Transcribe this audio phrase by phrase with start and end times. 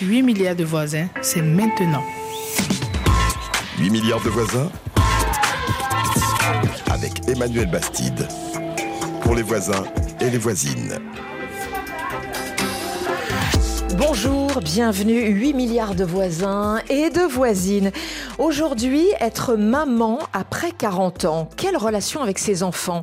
[0.00, 2.04] 8 milliards de voisins, c'est maintenant.
[3.80, 4.70] 8 milliards de voisins
[6.88, 8.28] avec Emmanuel Bastide.
[9.22, 9.82] Pour les voisins
[10.20, 11.00] et les voisines.
[13.96, 17.90] Bonjour, bienvenue 8 milliards de voisins et de voisines.
[18.38, 23.02] Aujourd'hui, être maman après 40 ans, quelle relation avec ses enfants?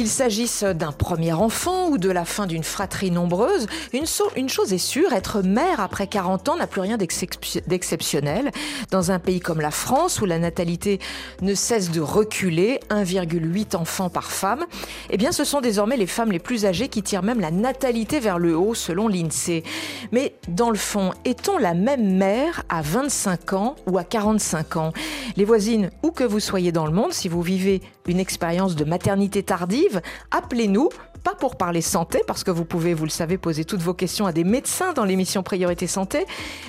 [0.00, 4.78] Qu'il s'agisse d'un premier enfant ou de la fin d'une fratrie nombreuse, une, chose est
[4.78, 8.50] sûre, être mère après 40 ans n'a plus rien d'exceptionnel.
[8.90, 11.00] Dans un pays comme la France où la natalité
[11.42, 14.64] ne cesse de reculer, 1,8 enfants par femme,
[15.10, 18.20] eh bien ce sont désormais les femmes les plus âgées qui tirent même la natalité
[18.20, 19.64] vers le haut selon l'INSEE.
[20.12, 24.92] Mais dans le fond, est-on la même mère à 25 ans ou à 45 ans?
[25.36, 28.84] Les voisines, où que vous soyez dans le monde, si vous vivez une expérience de
[28.84, 30.90] maternité tardive, appelez-nous
[31.22, 34.26] pas pour parler santé, parce que vous pouvez, vous le savez, poser toutes vos questions
[34.26, 36.26] à des médecins dans l'émission Priorité Santé,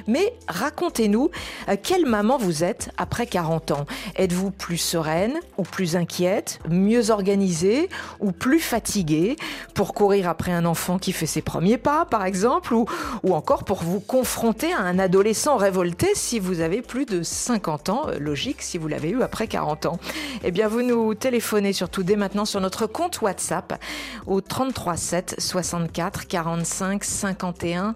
[0.08, 1.32] mais racontez-nous
[1.70, 3.86] euh, quelle maman vous êtes après 40 ans.
[4.16, 7.90] Êtes-vous plus sereine ou plus inquiète, mieux organisée
[8.20, 9.36] ou plus fatiguée
[9.74, 12.86] pour courir après un enfant qui fait ses premiers pas, par exemple, ou,
[13.24, 17.90] ou encore pour vous confronter à un adolescent révolté si vous avez plus de 50
[17.90, 20.00] ans, euh, logique si vous l'avez eu après 40 ans.
[20.44, 23.82] Eh bien, vous nous téléphonez surtout dès maintenant sur notre compte WhatsApp
[24.28, 27.96] au 33 7 64 45 51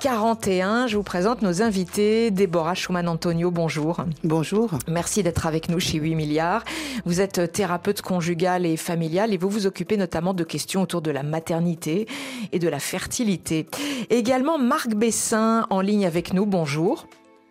[0.00, 0.86] 41.
[0.86, 2.30] Je vous présente nos invités.
[2.30, 4.04] Déborah Schumann-Antonio, bonjour.
[4.22, 4.70] Bonjour.
[4.86, 6.62] Merci d'être avec nous chez 8 milliards.
[7.04, 11.10] Vous êtes thérapeute conjugale et familiale et vous vous occupez notamment de questions autour de
[11.10, 12.06] la maternité
[12.52, 13.66] et de la fertilité.
[14.08, 17.06] Également Marc Bessin en ligne avec nous, bonjour.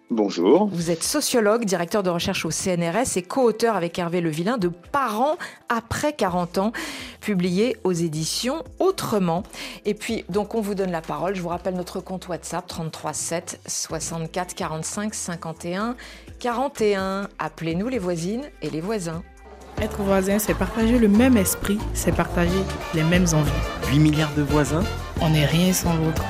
[0.09, 0.69] Bonjour.
[0.72, 5.36] Vous êtes sociologue, directeur de recherche au CNRS et co-auteur avec Hervé Levillain de Parents
[5.67, 6.72] après 40 ans,
[7.19, 9.44] publié aux éditions Autrement.
[9.83, 11.35] Et puis, donc, on vous donne la parole.
[11.35, 15.97] Je vous rappelle notre compte WhatsApp 33 7 64 45 51
[16.39, 17.28] 41.
[17.38, 19.23] Appelez-nous les voisines et les voisins.
[19.81, 22.63] Être voisin, c'est partager le même esprit, c'est partager
[22.95, 23.51] les mêmes envies.
[23.91, 24.84] 8 milliards de voisins?
[25.22, 26.24] On n'est rien sans l'autre.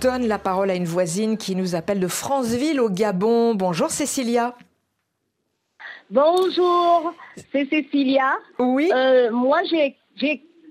[0.00, 3.54] Donne la parole à une voisine qui nous appelle de Franceville au Gabon.
[3.54, 4.54] Bonjour Cécilia.
[6.10, 7.12] Bonjour,
[7.52, 8.38] c'est Cécilia.
[8.58, 8.90] Oui.
[8.94, 9.96] Euh, moi, j'ai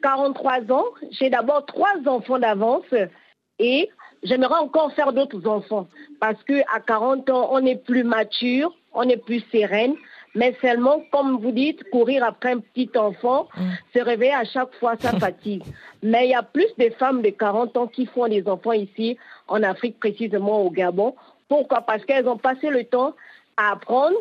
[0.01, 0.85] 43 ans.
[1.11, 2.85] J'ai d'abord trois enfants d'avance
[3.59, 3.89] et
[4.23, 5.88] j'aimerais encore faire d'autres enfants
[6.19, 9.95] parce qu'à 40 ans, on est plus mature, on est plus sereine.
[10.35, 13.69] Mais seulement, comme vous dites, courir après un petit enfant, mm.
[13.95, 15.63] se réveiller à chaque fois, ça fatigue.
[16.03, 19.17] Mais il y a plus de femmes de 40 ans qui font des enfants ici,
[19.47, 21.15] en Afrique, précisément au Gabon.
[21.47, 21.81] Pourquoi?
[21.81, 23.13] Parce qu'elles ont passé le temps
[23.55, 24.15] à apprendre,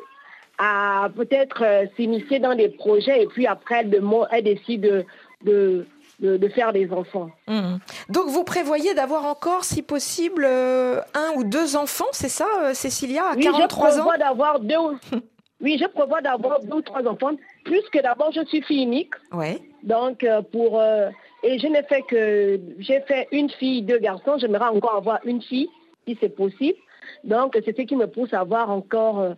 [0.59, 5.03] à peut-être euh, s'initier dans des projets et puis après, elles, décident
[5.44, 5.87] de,
[6.21, 7.31] de faire des enfants.
[7.47, 7.77] Mm.
[8.09, 12.75] Donc vous prévoyez d'avoir encore, si possible, euh, un ou deux enfants, c'est ça, euh,
[12.75, 14.05] Cécilia, à 43 ans?
[14.06, 14.77] Oui, je d'avoir deux.
[15.61, 17.34] Oui, je prévois d'avoir deux ou trois enfants,
[17.65, 19.15] puisque d'abord je suis fille unique.
[19.33, 19.59] Ouais.
[19.83, 21.09] Donc euh, pour euh,
[21.43, 24.37] et je n'ai fait que j'ai fait une fille, deux garçons.
[24.39, 25.69] J'aimerais encore avoir une fille,
[26.06, 26.78] si c'est possible.
[27.25, 29.34] Donc c'est ce qui me pousse à avoir encore euh,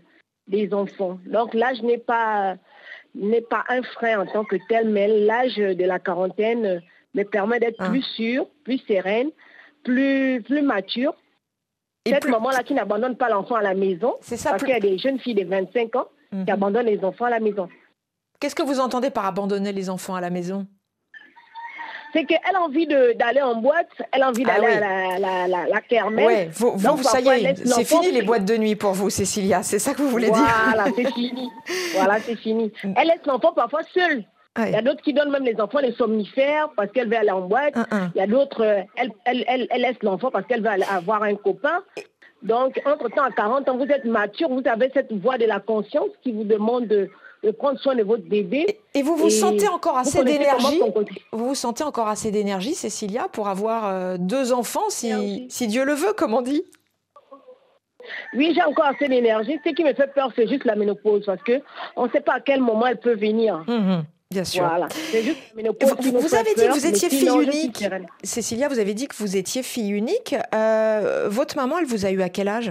[0.49, 1.19] des enfants.
[1.27, 2.56] Donc l'âge n'est pas
[3.15, 6.83] n'est pas un frein en tant que tel, mais l'âge de la quarantaine
[7.15, 7.91] me permet d'être ah.
[7.91, 9.31] plus sûre, plus sereine,
[9.85, 11.15] plus plus mature
[12.09, 14.81] cette maman-là qui n'abandonne pas l'enfant à la maison, c'est ça, parce qu'il y a
[14.81, 16.51] des jeunes filles de 25 ans qui mhm.
[16.51, 17.69] abandonnent les enfants à la maison.
[18.41, 20.67] Qu'est-ce que vous entendez par abandonner les enfants à la maison?
[22.13, 25.67] C'est qu'elle a envie d'aller en boîte, elle a envie ah d'aller à la, la,
[25.67, 26.27] la, kermesse.
[26.27, 29.63] Ouais, vous, vous ça y est, c'est fini les boîtes de nuit pour vous, Cécilia,
[29.63, 30.47] c'est ça que vous voulez dire?
[30.65, 31.51] Voilà, c'est fini.
[31.95, 32.73] voilà, c'est fini.
[32.85, 32.95] Mm.
[32.97, 34.25] Elle laisse l'enfant parfois seul.
[34.67, 37.31] Il y a d'autres qui donnent même les enfants les somnifères parce qu'elle veut aller
[37.31, 37.75] en boîte.
[38.15, 41.23] Il y a d'autres, euh, elle, elle, elle, elle, laisse l'enfant parce qu'elle veut avoir
[41.23, 41.83] un copain.
[42.43, 46.11] Donc, entre-temps, à 40 ans, vous êtes mature, vous avez cette voix de la conscience
[46.23, 47.11] qui vous demande de,
[47.59, 48.79] prendre soin de votre bébé.
[48.95, 50.81] Et vous vous sentez encore assez d'énergie
[51.33, 55.85] Vous vous sentez encore assez d'énergie, Cécilia, pour avoir euh, deux enfants, si, si Dieu
[55.85, 56.62] le veut, comme on dit?
[58.35, 59.59] Oui, j'ai encore assez d'énergie.
[59.65, 62.41] Ce qui me fait peur, c'est juste la ménopause, parce qu'on ne sait pas à
[62.41, 63.65] quel moment elle peut venir.
[63.67, 64.63] Mmh Bien sûr.
[64.63, 64.89] Voilà.
[64.89, 67.85] vous, avez dit que vous étiez fille unique.
[68.23, 70.35] Cécilia, vous avez dit que vous étiez fille unique.
[70.55, 72.71] Euh, votre maman, elle vous a eu à quel âge?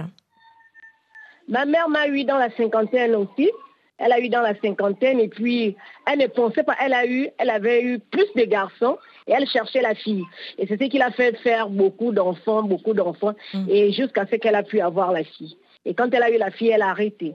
[1.48, 3.50] Ma mère m'a eu dans la cinquantaine aussi.
[3.98, 5.76] Elle a eu dans la cinquantaine et puis
[6.06, 6.76] elle ne pensait pas.
[6.80, 8.96] Elle a eu, elle avait eu plus de garçons
[9.26, 10.22] et elle cherchait la fille.
[10.58, 13.66] Et c'est ce qui l'a fait faire beaucoup d'enfants, beaucoup d'enfants, mm.
[13.68, 15.56] et jusqu'à ce qu'elle a pu avoir la fille.
[15.84, 17.34] Et quand elle a eu la fille, elle a arrêté.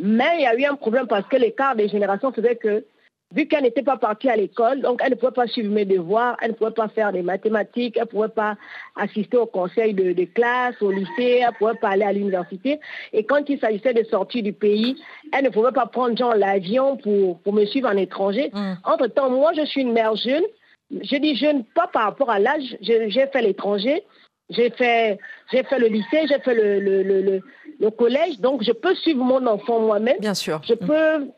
[0.00, 2.86] Mais il y a eu un problème parce que l'écart des générations faisait que
[3.34, 6.36] vu qu'elle n'était pas partie à l'école, donc elle ne pouvait pas suivre mes devoirs,
[6.40, 8.56] elle ne pouvait pas faire des mathématiques, elle ne pouvait pas
[8.96, 12.80] assister au conseil de, classe, au lycée, elle ne pouvait pas aller à l'université.
[13.12, 14.96] Et quand il s'agissait de sortir du pays,
[15.32, 18.50] elle ne pouvait pas prendre l'avion pour, pour me suivre en étranger.
[18.52, 18.74] Mm.
[18.84, 20.44] Entre-temps, moi, je suis une mère jeune.
[20.90, 24.02] Je dis jeune pas par rapport à l'âge, j'ai fait l'étranger,
[24.50, 25.18] j'ai fait,
[25.50, 27.40] fait le lycée, j'ai fait le, le, le,
[27.80, 30.18] le, collège, donc je peux suivre mon enfant moi-même.
[30.20, 30.60] Bien sûr.
[30.68, 31.28] Je peux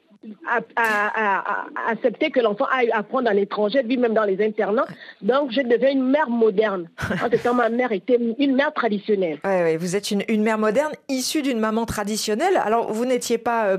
[0.47, 4.87] à, accepter que l'enfant aille apprendre à l'étranger, vit même dans les internats.
[5.23, 6.89] Donc, je deviens une mère moderne.
[7.25, 9.39] En tout cas, ma mère était une mère traditionnelle.
[9.45, 12.61] Oui, vous êtes une, mère moderne issue d'une maman traditionnelle.
[12.63, 13.79] Alors, vous n'étiez pas euh,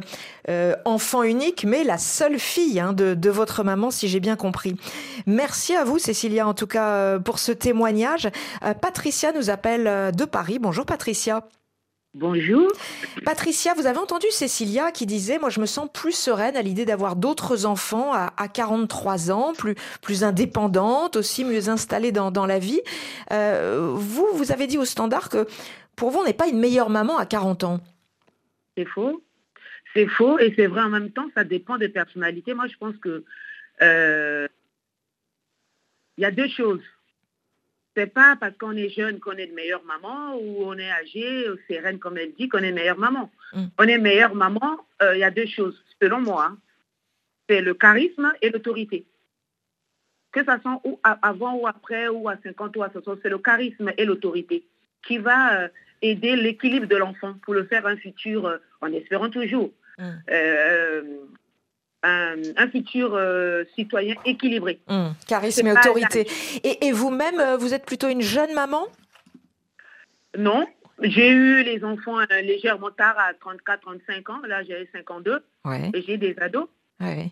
[0.49, 4.35] euh, enfant unique, mais la seule fille hein, de, de, votre maman, si j'ai bien
[4.35, 4.75] compris.
[5.27, 8.29] Merci à vous, Cécilia, en tout cas, euh, pour ce témoignage.
[8.81, 10.57] Patricia nous appelle de Paris.
[10.59, 11.43] Bonjour, Patricia.
[12.15, 12.71] Bonjour.
[13.25, 16.85] Patricia, vous avez entendu Cécilia qui disait Moi, je me sens plus sereine à l'idée
[16.85, 22.79] d'avoir d'autres enfants à, 43 ans, plus, plus indépendante, aussi mieux installée dans, la vie.
[23.33, 25.45] Euh, vous, vous avez dit au standard que
[25.97, 27.81] pour vous, on n'est pas une meilleure maman à 40 ans.
[28.77, 29.21] C'est faux.
[29.93, 32.53] C'est faux et c'est vrai en même temps, ça dépend des personnalités.
[32.53, 33.25] Moi, je pense que
[33.81, 34.47] euh,
[36.17, 36.81] il y a deux choses
[37.95, 41.45] c'est pas parce qu'on est jeune qu'on est de meilleure maman ou on est âgé,
[41.69, 43.31] sereine comme elle dit, qu'on est meilleure maman.
[43.53, 43.65] Mm.
[43.79, 46.47] On est meilleure maman, euh, il y a deux choses, selon moi.
[46.51, 46.57] Hein.
[47.49, 49.05] C'est le charisme et l'autorité.
[50.31, 53.37] Que ça soit ou avant ou après, ou à 50 ou à 60, c'est le
[53.37, 54.67] charisme et l'autorité
[55.07, 55.67] qui va euh,
[56.01, 60.13] aider l'équilibre de l'enfant pour le faire un futur, euh, en espérant toujours, mm
[62.05, 64.79] un, futur euh, citoyen équilibré.
[64.87, 66.27] Hum, charisme et autorité.
[66.63, 68.87] Et, vous-même, euh, vous êtes plutôt une jeune maman?
[70.37, 70.67] Non.
[71.01, 74.41] J'ai eu les enfants euh, légèrement tard à 34-35 ans.
[74.47, 75.43] Là, j'ai 52.
[75.93, 76.67] Et j'ai des ados.
[76.99, 77.31] Ouais.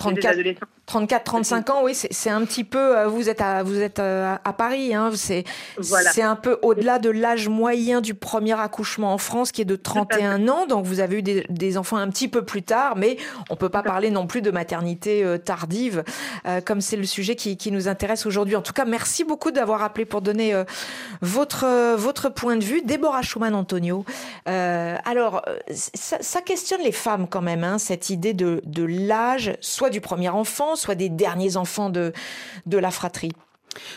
[0.00, 0.38] 34,
[0.86, 2.98] 34, 35 ans, oui, c'est un petit peu.
[2.98, 7.10] Euh, vous êtes à, vous êtes euh, à Paris, hein, c'est un peu au-delà de
[7.10, 10.66] l'âge moyen du premier accouchement en France, qui est de 31 ans.
[10.66, 13.18] Donc vous avez eu des, enfants un petit peu plus tard, mais
[13.50, 16.02] on peut pas parler non plus de maternité euh, tardive,
[16.64, 18.56] comme c'est le sujet qui, qui nous intéresse aujourd'hui.
[18.56, 20.54] En tout cas, merci beaucoup d'avoir appelé pour donner
[21.20, 24.04] votre votre point de vue, Déborah Schumann-Antonio.
[24.46, 29.89] alors, ça, ça, questionne les femmes quand même, hein, cette idée de de l'âge, soit
[29.90, 32.12] du premier enfant, soit des derniers enfants de,
[32.66, 33.32] de la fratrie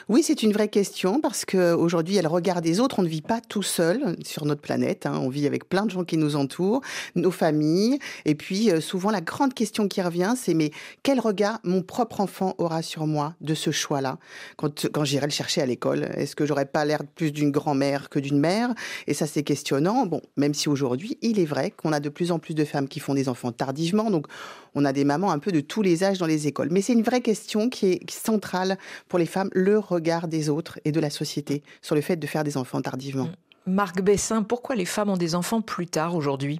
[0.09, 2.99] oui, c'est une vraie question parce qu'aujourd'hui, elle regarde des autres.
[2.99, 5.05] On ne vit pas tout seul sur notre planète.
[5.05, 5.19] Hein.
[5.21, 6.81] On vit avec plein de gens qui nous entourent,
[7.15, 7.99] nos familles.
[8.25, 10.71] Et puis, euh, souvent, la grande question qui revient, c'est mais
[11.03, 14.17] quel regard mon propre enfant aura sur moi de ce choix-là?
[14.57, 18.09] Quand, quand j'irai le chercher à l'école Est-ce que j'aurais pas l'air plus d'une grand-mère
[18.09, 18.73] que d'une mère?
[19.07, 20.05] Et ça, c'est questionnant.
[20.05, 22.87] Bon, même si aujourd'hui, il est vrai qu'on a de plus en plus de femmes
[22.87, 24.09] qui font des enfants tardivement.
[24.11, 24.27] Donc,
[24.75, 26.69] on a des mamans un peu de tous les âges dans les écoles.
[26.71, 28.77] Mais c'est une vraie question qui est centrale
[29.07, 32.27] pour les femmes le regard des autres et de la société sur le fait de
[32.27, 33.29] faire des enfants tardivement.
[33.65, 36.59] Marc Bessin, pourquoi les femmes ont des enfants plus tard aujourd'hui?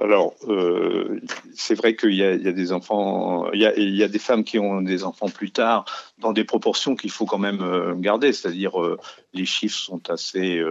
[0.00, 1.20] Alors, euh,
[1.54, 5.02] c'est vrai qu'il y, a des enfants, il y a, des femmes qui ont des
[5.02, 5.86] enfants plus tard
[6.18, 8.98] dans des proportions qu'il faut quand même euh, garder, c'est-à-dire euh,
[9.32, 10.62] les chiffres sont assez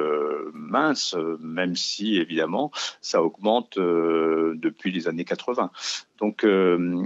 [0.53, 5.71] minces, même si évidemment ça augmente depuis les années 80.
[6.19, 6.45] Donc,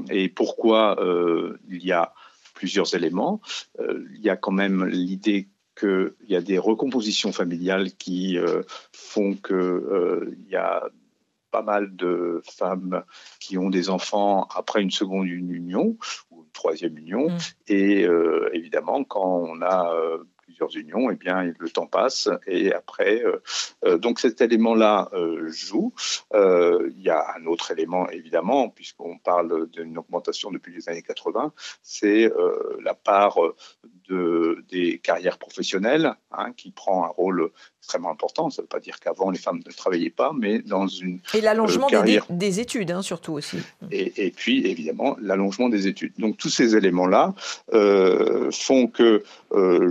[0.10, 0.98] et pourquoi
[1.70, 2.14] il y a
[2.62, 3.42] plusieurs éléments.
[3.80, 8.62] Euh, il y a quand même l'idée qu'il y a des recompositions familiales qui euh,
[8.94, 10.84] font qu'il euh, y a
[11.50, 13.04] pas mal de femmes
[13.40, 15.98] qui ont des enfants après une seconde union
[16.30, 17.30] ou une troisième union.
[17.30, 17.38] Mmh.
[17.68, 18.08] Et
[18.54, 19.94] évidemment, quand on a
[20.70, 23.42] unions, eh bien, le temps passe et après, euh,
[23.86, 25.94] euh, donc cet élément-là euh, joue.
[26.34, 31.54] Il y a un autre élément, évidemment, puisqu'on parle d'une augmentation depuis les années 80,
[31.82, 32.32] c'est
[32.84, 33.38] la part
[34.08, 38.50] de, des carrières professionnelles hein, qui prend un rôle extrêmement important.
[38.50, 41.42] Ça ne veut pas dire qu'avant les femmes ne travaillaient pas, mais dans une et
[41.42, 41.88] l'allongement
[42.30, 43.58] des, études hein, surtout aussi.
[43.92, 46.14] Et, et, puis évidemment l'allongement des études.
[46.20, 47.34] Donc tous ces éléments-là
[48.52, 49.24] font que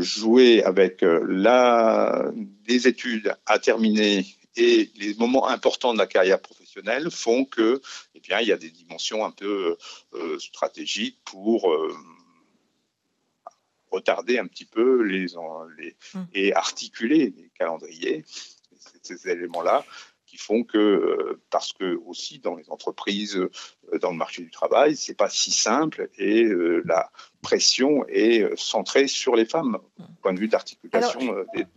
[0.00, 2.30] jouer avec euh, la,
[2.66, 7.80] des études à terminer et les moments importants de la carrière professionnelle font que,
[8.14, 9.76] eh bien, il y a des dimensions un peu
[10.14, 11.94] euh, stratégiques pour euh,
[13.90, 15.26] retarder un petit peu les,
[15.78, 16.20] les mmh.
[16.34, 18.24] et articuler les calendriers.
[19.02, 19.84] Ces éléments-là
[20.26, 23.40] qui font que, parce que aussi dans les entreprises,
[24.00, 24.96] dans le marché du travail.
[24.96, 26.48] C'est pas si simple et
[26.84, 27.10] la
[27.42, 31.34] pression est centrée sur les femmes, au point de vue d'articulation.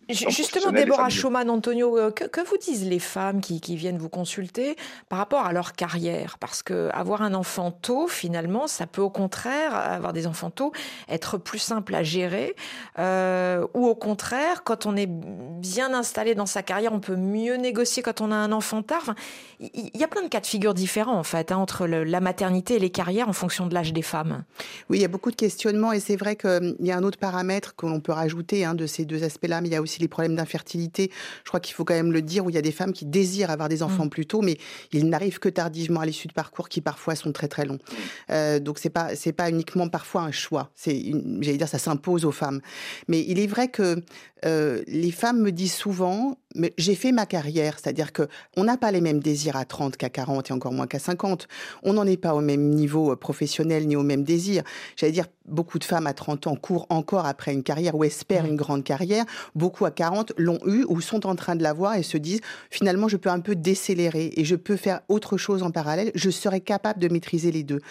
[0.10, 4.75] justement, Déborah Schumann, Antonio, que, que, vous disent les femmes qui, qui, viennent vous consulter
[5.08, 6.38] par rapport à leur carrière?
[6.38, 10.74] Parce que avoir un enfant tôt, finalement, ça peut au contraire, avoir des enfants tôt,
[11.08, 12.55] être plus simple à gérer,
[12.98, 18.03] ou au contraire, quand on est bien installé dans sa carrière, on peut mieux négocier
[18.03, 19.15] quand on a un enfant tard.
[19.60, 22.76] Il y a plein de cas de figure différents en fait hein, entre la maternité
[22.76, 24.44] et les carrières en fonction de l'âge des femmes.
[24.90, 27.18] Oui, il y a beaucoup de questionnements et c'est vrai qu'il y a un autre
[27.18, 30.00] paramètre que l'on peut rajouter hein, de ces deux aspects-là, mais il y a aussi
[30.00, 31.12] les problèmes d'infertilité.
[31.44, 33.06] Je crois qu'il faut quand même le dire où il y a des femmes qui
[33.06, 34.10] désirent avoir des enfants mm.
[34.10, 34.58] plus tôt, mais
[34.92, 37.76] ils n'arrivent que tardivement à l'issue de parcours qui parfois sont très très longs.
[37.76, 37.96] Mm.
[38.32, 40.70] Euh, donc c'est pas c'est pas uniquement parfois un choix.
[40.76, 41.02] C'est
[41.42, 42.62] j'allais dire ça s'impose aux femmes.
[43.08, 44.02] Mais il est vrai que
[44.46, 48.78] euh, les femmes me disent souvent, mais j'ai fait ma carrière, c'est-à-dire que on n'a
[48.78, 51.48] pas les mêmes désirs à 30 qu'à 40 et encore moins qu'à 50.
[51.84, 54.64] On n'en est pas au même niveau euh, professionnel ni au même désir.
[54.96, 58.44] J'allais dire, beaucoup de femmes à 30 ans courent encore après une carrière ou espèrent
[58.44, 58.50] mmh.
[58.50, 59.26] une grande carrière.
[59.56, 63.08] Beaucoup à 40 l'ont eu ou sont en train de l'avoir et se disent, finalement,
[63.08, 66.12] je peux un peu décélérer et je peux faire autre chose en parallèle.
[66.16, 67.82] Je serais capable de maîtriser les deux.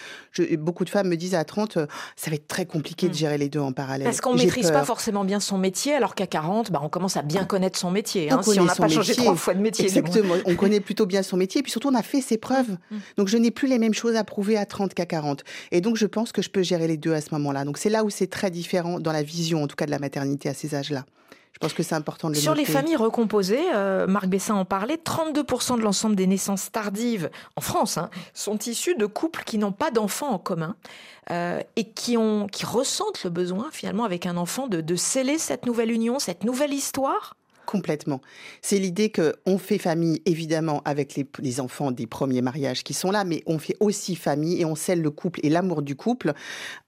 [0.59, 3.16] beaucoup de femmes me disent à 30, euh, ça va être très compliqué de mmh.
[3.16, 4.04] gérer les deux en parallèle.
[4.04, 7.22] Parce qu'on maîtrise pas forcément bien son métier, alors qu'à 40, bah, on commence à
[7.22, 8.30] bien connaître son métier.
[8.30, 9.84] Hein, si on n'a pas changé trois fois de métier.
[9.84, 10.34] Exactement.
[10.44, 11.61] on connaît plutôt bien son métier.
[11.61, 12.70] Et puis surtout, on a fait ses preuves.
[12.90, 12.96] Mmh.
[13.16, 15.44] Donc, je n'ai plus les mêmes choses à prouver à 30 qu'à 40.
[15.70, 17.64] Et donc, je pense que je peux gérer les deux à ce moment-là.
[17.64, 19.99] Donc, c'est là où c'est très différent dans la vision, en tout cas, de la
[19.99, 21.04] maternité à ces âges-là.
[21.62, 24.97] Pense que c'est important de le Sur les familles recomposées, euh, Marc Bessin en parlait,
[24.97, 29.71] 32% de l'ensemble des naissances tardives en France hein, sont issues de couples qui n'ont
[29.71, 30.75] pas d'enfants en commun
[31.31, 35.38] euh, et qui, ont, qui ressentent le besoin finalement avec un enfant de, de sceller
[35.38, 37.37] cette nouvelle union, cette nouvelle histoire
[37.72, 38.20] Complètement.
[38.60, 43.10] C'est l'idée que on fait famille évidemment avec les, enfants des premiers mariages qui sont
[43.10, 46.34] là, mais on fait aussi famille et on scelle le couple et l'amour du couple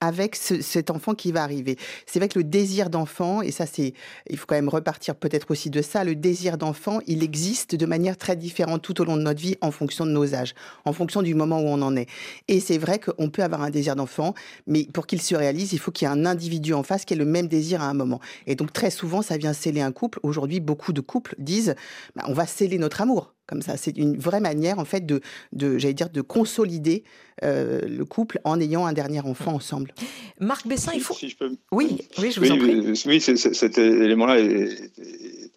[0.02, 1.78] avec cet enfant qui va arriver.
[2.04, 3.94] C'est vrai que le désir d'enfant, et ça c'est,
[4.28, 7.86] il faut quand même repartir peut-être aussi de ça, le désir d'enfant, il existe de
[7.86, 10.92] manière très différente tout au long de notre vie en fonction de nos âges, en
[10.92, 12.10] fonction du moment où on en est.
[12.48, 14.34] Et c'est vrai qu'on peut avoir un désir d'enfant,
[14.66, 17.14] mais pour qu'il se réalise, il faut qu'il y ait un individu en face qui
[17.14, 18.20] ait le même désir à un moment.
[18.46, 20.20] Et donc très souvent, ça vient sceller un couple.
[20.22, 21.75] Aujourd'hui, beaucoup de couples disent
[22.16, 23.35] bah, on va sceller notre amour.
[23.47, 25.21] Comme ça, c'est une vraie manière en fait de,
[25.52, 27.04] de j'allais dire, de consolider
[27.43, 29.93] euh, le couple en ayant un dernier enfant ensemble.
[30.40, 31.12] Marc Bessin, il faut.
[31.12, 31.54] Si je peux...
[31.71, 33.02] Oui, oui, je vous en prie.
[33.04, 34.90] Oui, cet élément-là est,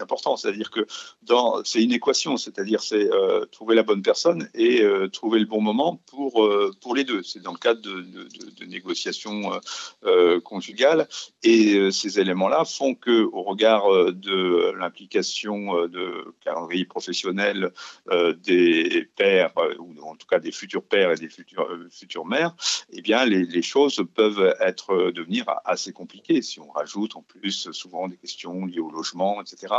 [0.01, 0.85] important, c'est-à-dire que
[1.21, 5.45] dans, c'est une équation, c'est-à-dire c'est euh, trouver la bonne personne et euh, trouver le
[5.45, 6.49] bon moment pour
[6.81, 7.23] pour les deux.
[7.23, 9.51] C'est dans le cadre de, de, négociations
[10.43, 11.07] conjugales
[11.43, 17.71] et ces éléments-là font que, au regard de l'implication de calendrier professionnel
[18.09, 21.87] euh, des pères, euh, ou en tout cas des futurs pères et des futurs, euh,
[21.91, 22.55] futures mères,
[22.91, 26.41] eh bien, les, choses peuvent être devenir assez compliquées.
[26.41, 29.73] Si on rajoute en plus souvent des questions liées au logement, etc.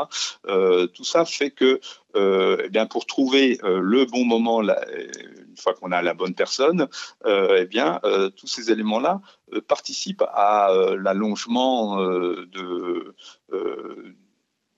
[0.44, 1.80] tout ça fait que,
[2.14, 6.88] eh bien, pour trouver le bon moment, une fois qu'on a la bonne personne,
[7.26, 8.00] eh bien,
[8.36, 9.20] tous ces éléments-là
[9.66, 13.14] participent à l'allongement de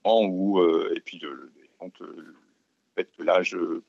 [0.05, 0.61] ou
[0.95, 1.93] et puis de, donc,
[3.17, 3.83] que l'âge euh,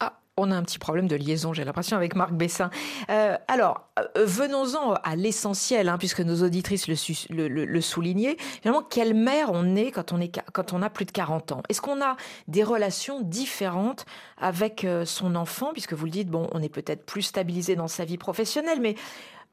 [0.00, 2.70] ah, on a un petit problème de liaison, j'ai l'impression, avec Marc Bessin.
[3.10, 8.36] Euh, alors, euh, venons-en à l'essentiel, hein, puisque nos auditrices le, soulignaient.
[8.62, 11.62] Finalement, quelle mère on est quand on, est quand on a plus de 40 ans?
[11.68, 12.16] Est-ce qu'on a
[12.48, 14.06] des relations différentes
[14.38, 15.72] avec son enfant?
[15.72, 18.94] Puisque vous le dites, bon, on est peut-être plus stabilisé dans sa vie professionnelle, mais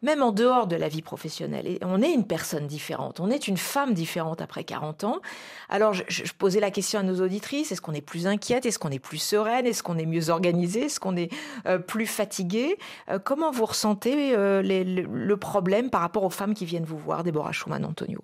[0.02, 1.68] même en dehors de la vie professionnelle.
[1.68, 5.20] Et on est une personne différente, on est une femme différente après 40 ans.
[5.68, 8.92] Alors je, posais la question à nos auditrices, est-ce qu'on est plus inquiète, est-ce qu'on
[8.92, 11.32] est plus sereine, est-ce qu'on est mieux organisé, est-ce qu'on est
[11.66, 12.78] euh, plus fatigué
[13.10, 17.24] euh, Comment vous ressentez euh, le problème par rapport aux femmes qui viennent vous voir,
[17.24, 18.24] Déborah Schumann, Antonio?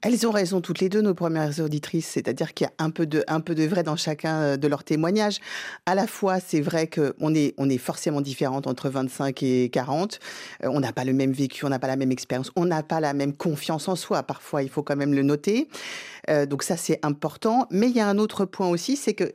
[0.00, 3.04] Elles ont raison toutes les deux, nos premières auditrices, c'est-à-dire qu'il y a un peu
[3.04, 5.38] de, un peu de vrai dans chacun euh, de leurs témoignages.
[5.86, 10.20] À la fois, c'est vrai qu'on est, on est forcément différentes entre 25 et 40.
[10.62, 12.84] Euh, on n'a pas le même vécu, on n'a pas la même expérience, on n'a
[12.84, 14.22] pas la même confiance en soi.
[14.22, 15.68] Parfois, il faut quand même le noter.
[16.28, 17.66] Euh, donc ça, c'est important.
[17.70, 19.32] Mais il y a un autre point aussi, c'est que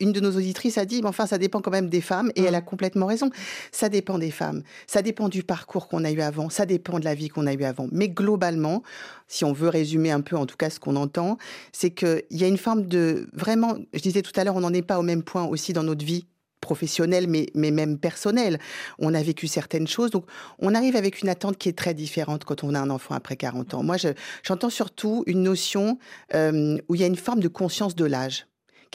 [0.00, 2.42] une de nos auditrices a dit, mais enfin, ça dépend quand même des femmes, et
[2.42, 2.64] elle a mmh.
[2.64, 3.30] complètement raison.
[3.72, 7.04] Ça dépend des femmes, ça dépend du parcours qu'on a eu avant, ça dépend de
[7.04, 7.88] la vie qu'on a eu avant.
[7.92, 8.82] Mais globalement,
[9.28, 11.38] si on veut résumer un peu en tout cas ce qu'on entend,
[11.72, 14.72] c'est qu'il y a une forme de vraiment, je disais tout à l'heure, on n'en
[14.72, 16.26] est pas au même point aussi dans notre vie
[16.60, 18.58] professionnelle, mais, mais même personnelle.
[18.98, 20.10] On a vécu certaines choses.
[20.10, 20.26] Donc,
[20.58, 23.36] on arrive avec une attente qui est très différente quand on a un enfant après
[23.36, 23.82] 40 ans.
[23.82, 23.96] Moi,
[24.42, 25.98] j'entends surtout une notion
[26.34, 28.46] euh, où il y a une forme de conscience de l'âge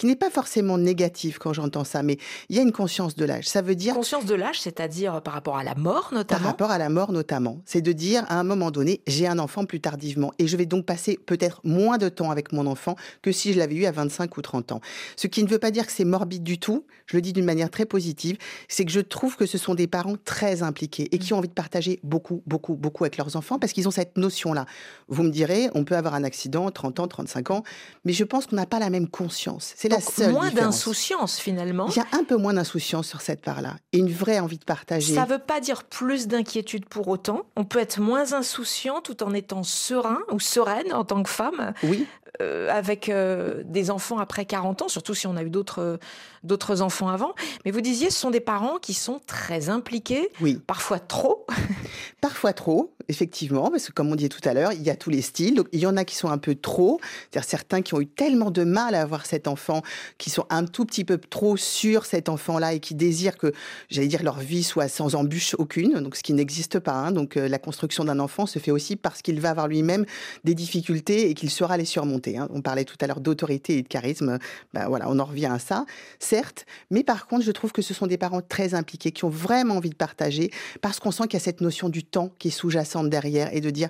[0.01, 2.17] qui n'est pas forcément négative quand j'entends ça, mais
[2.49, 3.47] il y a une conscience de l'âge.
[3.47, 6.41] Ça veut dire conscience de l'âge, c'est-à-dire par rapport à la mort notamment?
[6.41, 9.37] Par rapport à la mort notamment, c'est de dire à un moment donné, j'ai un
[9.37, 12.95] enfant plus tardivement et je vais donc passer peut-être moins de temps avec mon enfant
[13.21, 14.81] que si je l'avais eu à 25 ou 30 ans.
[15.17, 16.83] Ce qui ne veut pas dire que c'est morbide du tout.
[17.05, 18.37] Je le dis d'une manière très positive,
[18.69, 21.49] c'est que je trouve que ce sont des parents très impliqués et qui ont envie
[21.49, 24.65] de partager beaucoup, beaucoup, beaucoup avec leurs enfants parce qu'ils ont cette notion-là.
[25.09, 27.63] Vous me direz, on peut avoir un accident, 30 ans, 35 ans,
[28.05, 29.73] mais je pense qu'on n'a pas la même conscience.
[29.75, 31.87] C'est seule moins d'insouciance finalement.
[31.89, 34.63] Il y a un peu moins d'insouciance sur cette part-là et une vraie envie de
[34.63, 35.13] partager.
[35.13, 37.41] Ça ne veut pas dire plus d'inquiétude pour autant.
[37.55, 41.73] On peut être moins insouciant tout en étant serein ou sereine en tant que femme.
[41.83, 42.07] Oui.
[42.41, 45.99] Euh, avec euh, des enfants après 40 ans, surtout si on a eu d'autres
[46.43, 47.33] d'autres enfants avant.
[47.65, 50.59] Mais vous disiez, ce sont des parents qui sont très impliqués, oui.
[50.65, 51.45] parfois trop.
[52.21, 55.09] parfois trop, effectivement, parce que comme on dit tout à l'heure, il y a tous
[55.09, 55.55] les styles.
[55.55, 58.07] Donc, il y en a qui sont un peu trop, c'est-à-dire certains qui ont eu
[58.07, 59.81] tellement de mal à avoir cet enfant,
[60.17, 63.53] qui sont un tout petit peu trop sur cet enfant-là et qui désirent que,
[63.89, 66.93] j'allais dire, leur vie soit sans embûche aucune, donc ce qui n'existe pas.
[66.93, 67.11] Hein.
[67.11, 70.05] Donc euh, la construction d'un enfant se fait aussi parce qu'il va avoir lui-même
[70.43, 72.30] des difficultés et qu'il saura les surmonter.
[72.37, 72.47] Hein.
[72.53, 74.39] On parlait tout à l'heure d'autorité et de charisme.
[74.73, 75.85] Ben voilà, on en revient à ça
[76.19, 79.29] certes, mais par contre, je trouve que ce sont des parents très impliqués, qui ont
[79.29, 82.49] vraiment envie de partager, parce qu'on sent qu'il y a cette notion du temps qui
[82.49, 83.89] est sous-jacente derrière, et de dire,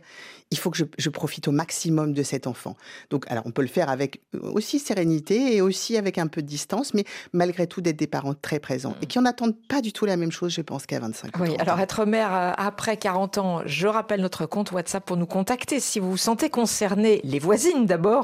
[0.51, 2.75] il faut que je, profite au maximum de cet enfant.
[3.09, 6.47] Donc, alors, on peut le faire avec aussi sérénité et aussi avec un peu de
[6.47, 9.93] distance, mais malgré tout d'être des parents très présents et qui en attendent pas du
[9.93, 11.39] tout la même chose, je pense, qu'à 25 ans.
[11.41, 15.25] Oui, alors être mère euh, après 40 ans, je rappelle notre compte WhatsApp pour nous
[15.25, 18.20] contacter si vous vous sentez concerné, les voisines d'abord,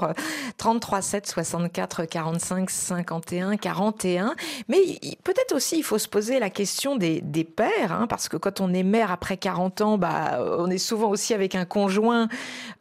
[0.58, 4.36] 33 7 64 45 51 41.
[4.68, 4.78] Mais
[5.24, 8.62] peut-être aussi, il faut se poser la question des, des pères, hein, parce que quand
[8.62, 12.28] on est mère après 40 ans, bah, on est souvent aussi avec un conjoint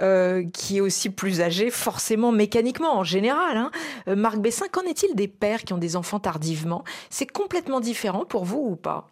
[0.02, 3.56] euh, qui est aussi plus âgé, forcément mécaniquement en général.
[3.56, 3.70] Hein.
[4.08, 6.84] Euh, Marc Bessin, qu'en est-il des pères qui ont des enfants tardivement?
[7.10, 9.08] C'est complètement différent pour vous ou pas?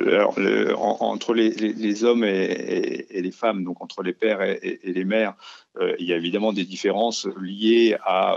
[0.00, 5.34] Alors, entre les, hommes et, les femmes, donc entre les pères et, les mères,
[5.78, 8.36] euh, il y a évidemment des différences liées à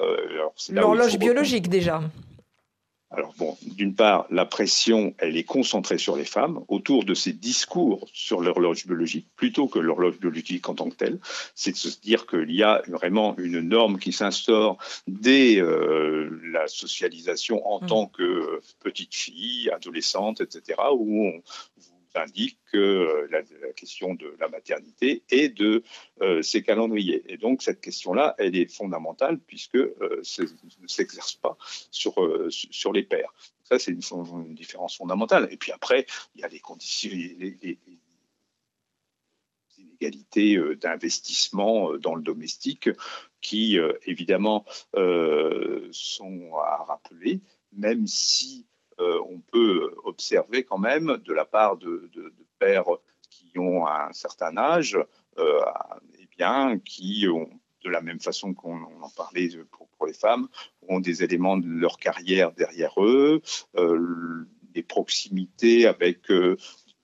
[0.72, 2.02] l'horloge biologique déjà.
[3.16, 7.32] Alors bon, d'une part, la pression, elle est concentrée sur les femmes autour de ces
[7.32, 11.20] discours sur l'horloge biologique, plutôt que l'horloge biologique en tant que telle.
[11.56, 16.68] C'est de se dire qu'il y a vraiment une norme qui s'instaure dès euh, la
[16.68, 17.88] socialisation en mmh.
[17.88, 21.42] tant que petite fille, adolescente, etc., où on,
[22.18, 23.42] indique que euh, la,
[23.74, 25.84] question de la maternité et de
[26.22, 27.24] euh, ses calendriers.
[27.28, 30.22] Et donc cette question-là, elle est fondamentale puisque euh,
[30.82, 31.58] ne s'exerce pas
[31.92, 32.16] sur,
[32.50, 33.34] sur les pères.
[33.64, 35.48] Ça, c'est une, différence fondamentale.
[35.52, 37.80] Et puis après, il y a les conditions, les,
[39.78, 42.90] inégalités d'investissement dans le domestique
[43.42, 44.66] qui, évidemment,
[45.92, 47.42] sont à rappeler,
[47.74, 48.66] même si
[49.00, 52.10] on peut observer quand même de la part de,
[52.60, 52.86] pères
[53.30, 54.98] qui ont un certain âge,
[55.38, 55.62] euh,
[56.20, 57.50] eh bien, qui ont,
[57.84, 59.50] de la même façon qu'on en parlait
[59.98, 60.48] pour, les femmes,
[60.88, 63.42] ont des éléments de leur carrière derrière eux,
[63.76, 66.30] euh, des proximités avec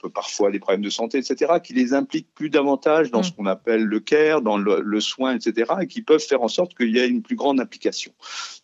[0.09, 3.23] parfois des problèmes de santé, etc., qui les impliquent plus davantage dans mm.
[3.23, 6.75] ce qu'on appelle le care, dans le, soin, etc., et qui peuvent faire en sorte
[6.75, 8.11] qu'il y ait une plus grande implication.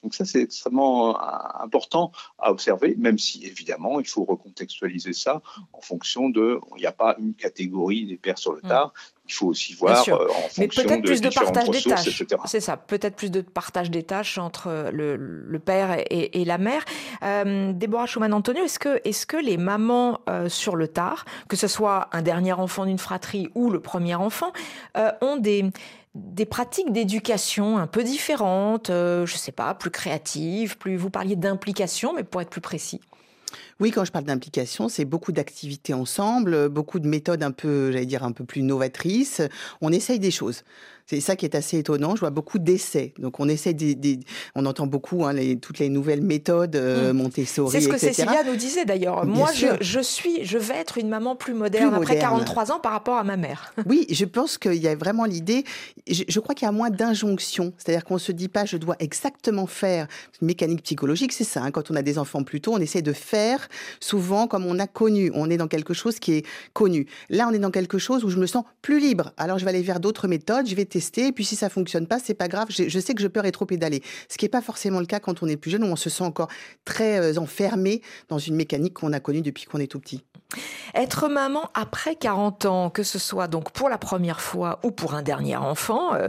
[0.03, 5.41] Donc ça, c'est extrêmement euh, important à observer, même si, évidemment, il faut recontextualiser ça
[5.73, 6.59] en fonction de...
[6.77, 8.67] Il n'y a pas une catégorie des pères sur le mm.
[8.67, 8.93] tard,
[9.27, 12.23] il faut aussi voir euh, en Mais peut-être plus de partage des tâches.
[12.45, 16.83] C'est ça, peut-être plus de partage des tâches entre le, père et, la mère.
[17.23, 21.67] Euh, Déborah Schumann-Antonio, est-ce que, est que les mamans euh, sur le tard, que ce
[21.67, 24.51] soit un dernier enfant d'une fratrie ou le premier enfant,
[25.21, 25.65] ont des,
[26.15, 30.95] des pratiques d'éducation un peu différentes, je ne sais pas, plus créatives, plus.
[30.95, 33.01] Vous parliez d'implication, mais pour être plus précis.
[33.79, 38.07] Oui, quand je parle d'implication, c'est beaucoup d'activités ensemble, beaucoup de méthodes un peu, j'allais
[38.07, 39.41] dire, un peu plus novatrices.
[39.81, 40.63] On essaye des choses.
[41.09, 42.15] C'est ça qui est assez étonnant.
[42.15, 43.13] Je vois beaucoup d'essais.
[43.17, 44.19] Donc on essaie des,
[44.55, 47.17] on entend beaucoup hein, les, toutes les nouvelles méthodes euh, mmh.
[47.17, 49.25] Montessori, C'est ce que Cécilia nous disait d'ailleurs.
[49.25, 52.91] Moi, je, je, suis, je vais être une maman plus moderne après 43 ans par
[52.91, 53.73] rapport à ma mère.
[53.85, 55.63] oui, je pense qu'il y a vraiment l'idée.
[56.09, 57.71] Je, crois qu'il y a moins d'injonctions.
[57.77, 60.07] C'est-à-dire qu'on se dit pas, je dois exactement faire.
[60.41, 61.63] Mécanique psychologique, c'est ça.
[61.63, 61.71] Hein.
[61.71, 63.69] Quand on a des enfants plus tôt, on essaie de faire
[64.01, 65.31] souvent comme on a connu.
[65.33, 67.07] On est dans quelque chose qui est connu.
[67.29, 69.31] Là, on est dans quelque chose où je me sens plus libre.
[69.37, 70.67] Alors je vais aller vers d'autres méthodes.
[70.67, 70.85] Je vais
[71.17, 72.67] et puis si ça fonctionne pas, c'est pas grave.
[72.69, 74.01] Je, sais que je peux rétro-pédaler.
[74.29, 76.09] Ce qui n'est pas forcément le cas quand on est plus jeune, où on se
[76.09, 76.49] sent encore
[76.85, 80.23] très euh, enfermé dans une mécanique qu'on a connue depuis qu'on est tout petit.
[80.95, 85.13] Être maman après 40 ans, que ce soit donc pour la première fois ou pour
[85.13, 86.27] un dernier enfant, euh,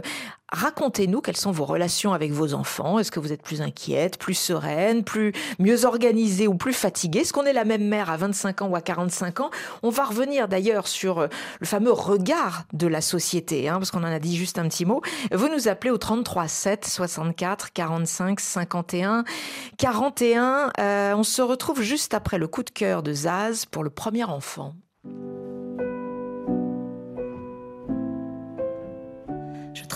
[0.51, 2.99] racontez-nous quelles sont vos relations avec vos enfants.
[2.99, 7.19] Est-ce que vous êtes plus inquiète, plus sereine, plus mieux organisée ou plus fatiguée?
[7.19, 9.49] Est-ce qu'on est la même mère à 25 ans ou à 45 ans?
[9.83, 11.27] On va revenir d'ailleurs sur euh,
[11.59, 14.85] le fameux regard de la société, hein, parce qu'on en a dit juste un petit
[14.85, 15.01] mot.
[15.31, 19.23] Vous nous appelez au 33 7 64 45 51
[19.77, 20.71] 41.
[21.15, 24.75] on se retrouve juste après le coup de cœur de Zaz pour le premier enfant.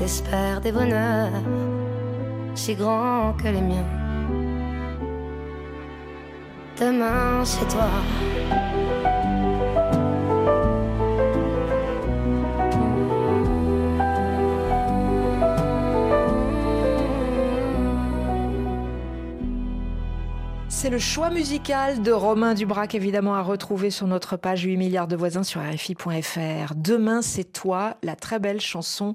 [0.00, 1.42] Je t'espère des bonheurs
[2.54, 3.84] si grands que les miens.
[6.80, 7.90] Demain, c'est toi.
[20.82, 25.08] C'est le choix musical de Romain Dubrac, évidemment à retrouver sur notre page 8 milliards
[25.08, 26.74] de voisins sur RFI.fr.
[26.74, 29.14] Demain, c'est toi, la très belle chanson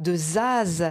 [0.00, 0.90] de Zaz.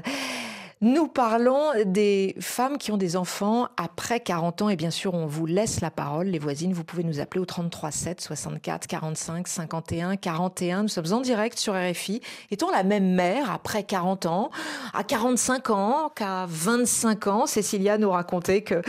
[0.84, 4.70] Nous parlons des femmes qui ont des enfants après 40 ans.
[4.70, 6.74] Et bien sûr on vous laisse la parole les voisines.
[6.74, 11.58] Vous pouvez nous appeler au 33 7 64 45 51 41 nous sommes en direct
[11.58, 12.20] sur RFI
[12.52, 14.52] est-on la même mère après 40 ans
[14.94, 18.82] à 45 ans qu'à 25 ans Cécilia nous racontait que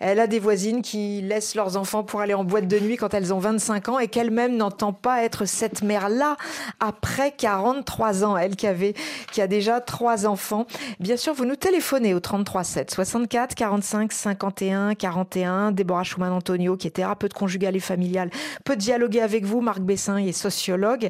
[0.00, 3.14] elle a des voisines qui laissent leurs enfants pour aller en boîte de nuit quand
[3.14, 6.36] elles ont 25 ans et qu'elle-même n'entend pas être cette mère là
[6.78, 8.36] après 43 ans.
[8.36, 8.92] Elle qui avait
[9.32, 10.66] qui a déjà trois enfants.
[11.00, 15.70] Bien sûr vous nous téléphonez au 33 7 64 45 51 41.
[15.70, 18.30] Déborah Schumann-Antonio, qui est thérapeute conjugale et familiale,
[18.64, 19.60] peut dialoguer avec vous.
[19.60, 21.08] Marc Bessin est sociologue.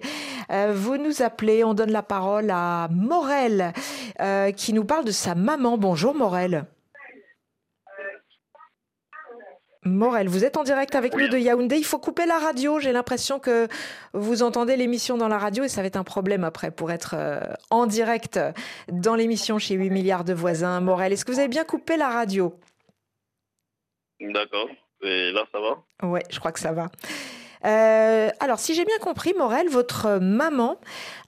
[0.52, 3.72] Euh, vous nous appelez, on donne la parole à Morel,
[4.20, 5.78] euh, qui nous parle de sa maman.
[5.78, 6.66] Bonjour Morel.
[9.84, 11.76] Morel, vous êtes en direct avec nous de Yaoundé.
[11.76, 12.80] Il faut couper la radio.
[12.80, 13.68] J'ai l'impression que
[14.12, 17.14] vous entendez l'émission dans la radio et ça va être un problème après pour être
[17.16, 18.40] euh, en direct
[18.90, 20.80] dans l'émission chez 8 milliards de voisins.
[20.80, 22.58] Morel, est-ce que vous avez bien coupé la radio?
[24.20, 24.68] D'accord.
[25.02, 25.78] Et là, ça va?
[26.02, 26.88] Oui, je crois que ça va.
[27.64, 30.80] Euh, alors, si j'ai bien compris, Morel, votre maman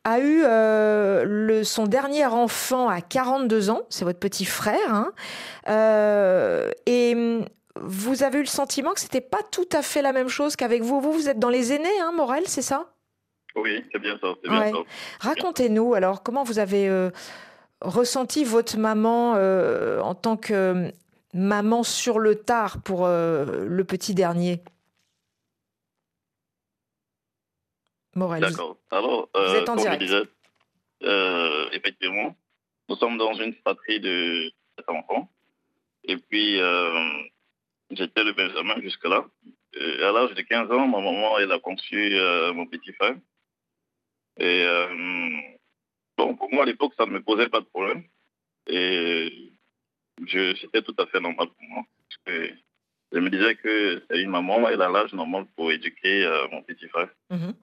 [0.03, 5.13] a eu euh, le, son dernier enfant à 42 ans, c'est votre petit frère, hein.
[6.87, 7.45] et
[7.81, 10.83] vous avez eu le sentiment que c'était pas tout à fait la même chose qu'avec
[10.83, 11.01] vous.
[11.01, 12.93] Vous, vous êtes dans les aînés, hein, Morel, c'est ça?
[13.57, 14.35] Oui, c'est bien ça.
[15.21, 17.11] Racontez-nous alors comment vous avez euh,
[17.81, 20.93] ressenti votre maman euh, en tant que
[21.35, 24.63] maman sur le tard pour euh, le petit dernier?
[28.15, 28.43] Morel.
[28.43, 28.77] D'accord.
[28.91, 30.03] Alors, vous êtes en direct.
[31.73, 32.37] effectivement,
[32.89, 35.31] nous sommes dans une fratrie de sept enfants.
[36.05, 36.61] Et puis,
[37.91, 39.25] J'étais le Benjamin jusque-là.
[39.77, 43.17] à l'âge de 15 ans, ma maman, elle a conçu euh, mon petit frère.
[44.39, 45.39] Et euh,
[46.17, 48.05] bon, pour moi, à l'époque, ça ne me posait pas de problème.
[48.69, 49.53] Et
[50.27, 51.83] je- c'était tout à fait normal pour moi.
[52.09, 52.55] Parce que
[53.13, 56.89] je me disais que une maman, elle a l'âge normal pour éduquer euh, mon petit
[56.89, 57.09] frère.
[57.31, 57.55] Mhm.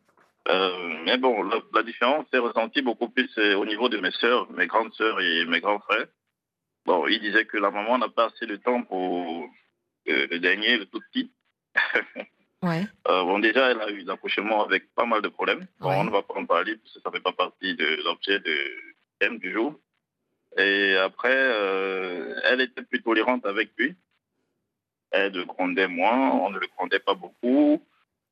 [0.49, 4.11] Euh, mais bon, la, la différence s'est ressentie beaucoup plus euh, au niveau de mes
[4.11, 6.07] sœurs, mes grandes sœurs et mes grands frères.
[6.85, 9.49] Bon, ils disaient que la maman n'a pas assez de temps pour
[10.09, 11.31] euh, le dernier, le tout petit.
[12.63, 12.87] Ouais.
[13.07, 15.67] Euh, bon, déjà, elle a eu l'accouchement avec pas mal de problèmes.
[15.79, 15.95] Bon, Ouais.
[15.97, 18.39] On ne va pas en parler parce que ça ne fait pas partie de l'objet
[18.39, 18.57] de
[19.19, 19.79] thème du jour.
[20.57, 23.95] Et après, euh, elle était plus tolérante avec lui.
[25.11, 27.81] Elle le grondait moins, on ne le grondait pas beaucoup.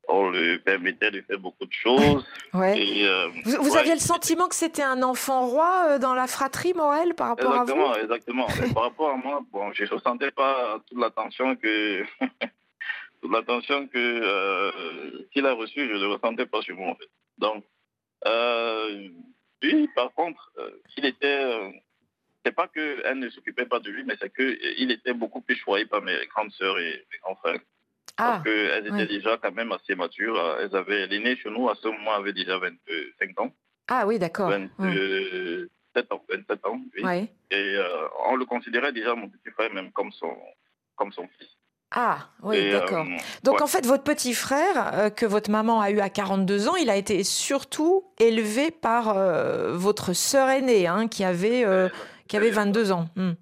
[0.08, 2.26] On lui permettait de faire beaucoup de choses.
[2.54, 2.80] Ouais.
[2.80, 6.14] Et, euh, Vous, vous ouais, aviez le sentiment que c'était un enfant roi euh, dans
[6.14, 8.74] la fratrie, Morel, par rapport à vous Exactement, exactement.
[8.74, 12.04] Par rapport à moi, bon, je ne ressentais pas toute l'attention que
[13.22, 14.72] toute l'attention que euh,
[15.32, 17.10] qu'il a reçue, je ne le ressentais pas sur moi en fait.
[17.38, 17.64] Donc,
[18.28, 19.10] euh,
[19.62, 21.72] lui, par contre, euh, il était, euh,
[22.46, 25.14] c'est pas que elle ne s'occupait pas de lui, mais c'est que euh, il était
[25.14, 27.60] beaucoup plus choyé par mes grandes sœurs et mes grands frères.
[28.18, 30.58] Ah, Parce qu'elles étaient déjà quand même assez matures.
[30.62, 33.52] Elles avaient, l'aîné chez nous à ce moment avait déjà 25 ans.
[33.90, 34.52] ah oui, d'accord.
[34.80, 35.68] Hum.
[35.96, 37.30] 27 ans, 27 ans, oui.
[37.52, 40.36] Et euh, on le considérait déjà, mon petit frère, même comme son,
[40.96, 41.48] comme son fils.
[41.92, 43.06] Ah, oui, Et, euh, d'accord.
[43.44, 43.62] Donc ouais.
[43.62, 46.90] en fait, votre petit frère, euh, que votre maman a eu à 42 ans, il
[46.90, 49.14] a été surtout élevé par
[49.74, 51.66] votre sœur aînée, hein, qui, avait,
[52.28, 53.08] qui avait 22 ans.
[53.16, 53.34] Hmm.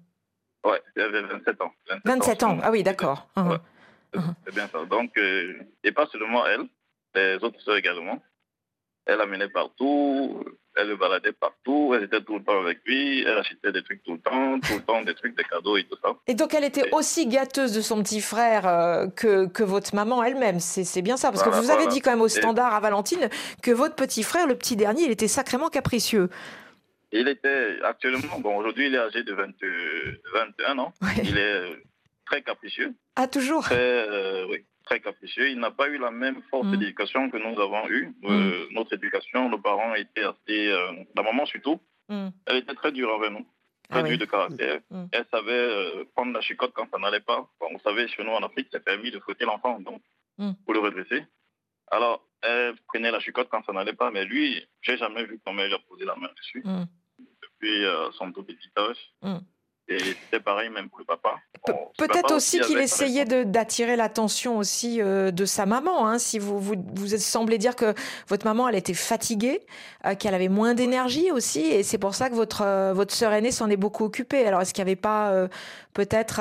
[0.64, 1.72] Ouais, il avait 27 ans.
[2.04, 3.28] 27 ans, ah oui, d'accord.
[3.36, 3.42] Ouais.
[3.42, 3.58] hum.
[4.44, 4.84] C'est bien ça.
[4.84, 6.62] Donc, euh, et pas seulement elle,
[7.14, 8.22] les autres sœurs également.
[9.06, 10.42] Elle l'amenait partout,
[10.74, 14.02] elle le baladait partout, elle était tout le temps avec lui, elle achetait des trucs
[14.02, 16.14] tout le temps, tout le temps des trucs, des cadeaux et tout ça.
[16.26, 20.24] Et donc elle était aussi gâteuse de son petit frère euh, que, que votre maman
[20.24, 20.58] elle-même.
[20.58, 22.80] C'est bien ça, parce que Voilà, vous avez dit quand même au Et- standard à
[22.80, 23.28] Valentine
[23.62, 26.30] que votre petit frère, le petit dernier, il était sacrément capricieux.
[27.12, 30.92] Il était actuellement, bon, aujourd'hui, il est âgé de 20, euh, 21 ans.
[31.02, 31.08] Ouais.
[31.22, 31.76] Il est euh,
[32.26, 32.94] très capricieux.
[33.16, 35.48] Ah, toujours très, euh, oui, très capricieux.
[35.50, 36.76] Il n'a pas eu la même force Mm.
[36.76, 38.12] d'éducation que nous avons eue.
[38.24, 40.68] Euh, notre éducation, nos parents étaient assez...
[40.68, 42.28] euh, la maman surtout, Hmm.
[42.46, 43.46] elle était très dure avec nous.
[43.88, 44.18] Très Ah dure oui.
[44.18, 44.80] de caractère.
[44.90, 45.04] Mm.
[45.12, 47.48] Elle savait prendre la chicotte quand ça n'allait pas.
[47.60, 50.02] Bon, vous savez, chez nous en Afrique, c'est permis de fouetter l'enfant, donc,
[50.38, 50.52] Mm.
[50.64, 51.24] pour le redresser.
[51.90, 55.62] Alors, elle prenait la chicotte quand ça n'allait pas, mais lui, j'ai jamais vu comment
[55.62, 56.60] elle a posé la main dessus.
[56.64, 56.84] Mm.
[57.42, 57.84] Depuis
[58.18, 58.98] son tout petit âge.
[59.86, 61.34] Et c'était pareil même pour le papa.
[61.98, 66.06] Peut-être aussi qu'il essayait d'attirer l'attention aussi euh, de sa maman.
[66.06, 66.18] hein.
[66.18, 67.94] Si vous, vous vous semblez dire que
[68.28, 69.60] votre maman elle était fatiguée,
[70.06, 73.32] euh, qu'elle avait moins d'énergie aussi, et c'est pour ça que votre euh, votre sœur
[73.32, 74.46] aînée s'en est beaucoup occupée.
[74.46, 75.48] Alors est-ce qu'il n'y avait pas
[75.92, 76.40] peut-être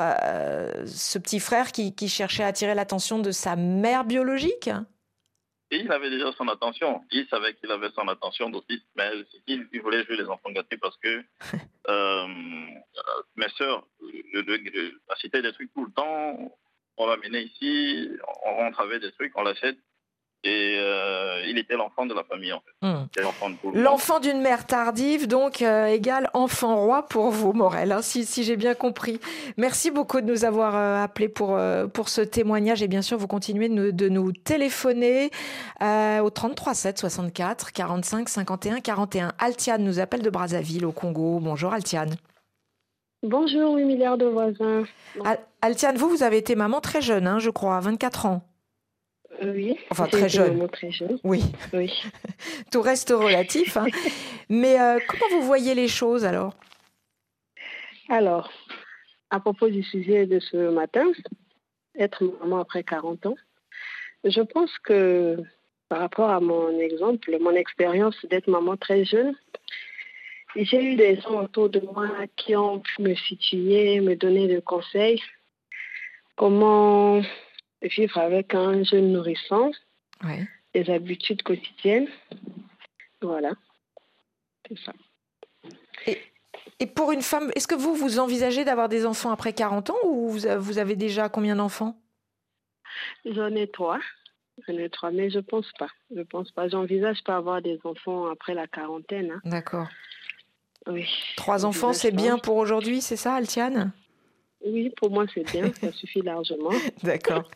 [0.85, 4.69] ce petit frère qui, qui cherchait à attirer l'attention de sa mère biologique?
[5.73, 7.01] Et il avait déjà son attention.
[7.11, 9.09] Il savait qu'il avait son attention d'office, mais
[9.47, 11.23] il, il voulait jouer les enfants gâtés parce que
[11.89, 16.51] euh, euh, mes sœurs le- achetaient des trucs tout le temps.
[16.97, 18.07] On l'amenait ici,
[18.45, 19.77] on, on travaillait des trucs, on l'achète.
[20.45, 22.85] Et euh, il était l'enfant de la famille, en fait.
[22.85, 23.05] Hmm.
[23.75, 28.43] L'enfant d'une mère tardive, donc euh, égale enfant roi pour vous, Morel, hein, si, si
[28.43, 29.21] j'ai bien compris.
[29.55, 32.83] Merci beaucoup de nous avoir euh, appelés pour, euh, pour ce témoignage.
[32.83, 35.31] Et bien sûr, vous continuez de nous, de nous téléphoner
[35.81, 39.31] euh, au 33 7 64 45 51 41.
[39.39, 41.39] Altiane nous appelle de Brazzaville, au Congo.
[41.41, 42.15] Bonjour, Altiane.
[43.25, 44.83] Bonjour, 8 milliards de voisins.
[45.23, 48.41] Al- Altiane, vous, vous avez été maman très jeune, hein, je crois, à 24 ans.
[49.41, 49.77] Oui.
[49.89, 50.53] Enfin, très jeune.
[50.53, 51.19] maman très jeune.
[51.23, 51.41] Oui,
[51.73, 51.91] Oui.
[52.71, 53.77] tout reste relatif.
[53.77, 53.87] hein.
[54.49, 56.53] Mais euh, comment vous voyez les choses alors?
[58.09, 58.51] Alors,
[59.29, 61.05] à propos du sujet de ce matin,
[61.97, 63.35] être maman après 40 ans,
[64.23, 65.37] je pense que
[65.89, 69.35] par rapport à mon exemple, mon expérience d'être maman très jeune,
[70.55, 74.61] j'ai eu des gens autour de moi qui ont pu me situer, me donner des
[74.61, 75.21] conseils,
[76.35, 77.21] comment
[77.83, 79.71] vivre avec un jeune nourrisson,
[80.23, 80.47] Ouais.
[80.73, 82.07] des habitudes quotidiennes.
[83.21, 83.51] Voilà.
[84.67, 84.93] C'est ça.
[86.79, 89.97] Et pour une femme, est-ce que vous, vous envisagez d'avoir des enfants après 40 ans
[90.03, 91.97] ou vous avez déjà combien d'enfants?
[93.25, 93.99] J'en ai trois.
[94.67, 95.87] J'en ai trois, mais je pense pas.
[96.15, 96.67] Je pense pas.
[96.67, 99.31] J'envisage pas avoir des enfants après la quarantaine.
[99.31, 99.41] hein.
[99.45, 99.87] D'accord.
[100.87, 101.07] Oui.
[101.37, 103.93] Trois enfants, c'est bien pour aujourd'hui, c'est ça, Altiane?
[104.65, 105.71] Oui, pour moi c'est bien.
[105.81, 106.71] Ça suffit largement.
[107.03, 107.49] D'accord.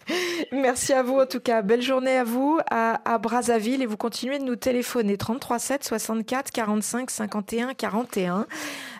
[0.51, 1.61] Merci à vous en tout cas.
[1.61, 6.51] Belle journée à vous à, Brazzaville et vous continuez de nous téléphoner 33 7 64
[6.51, 8.47] 45 51 41.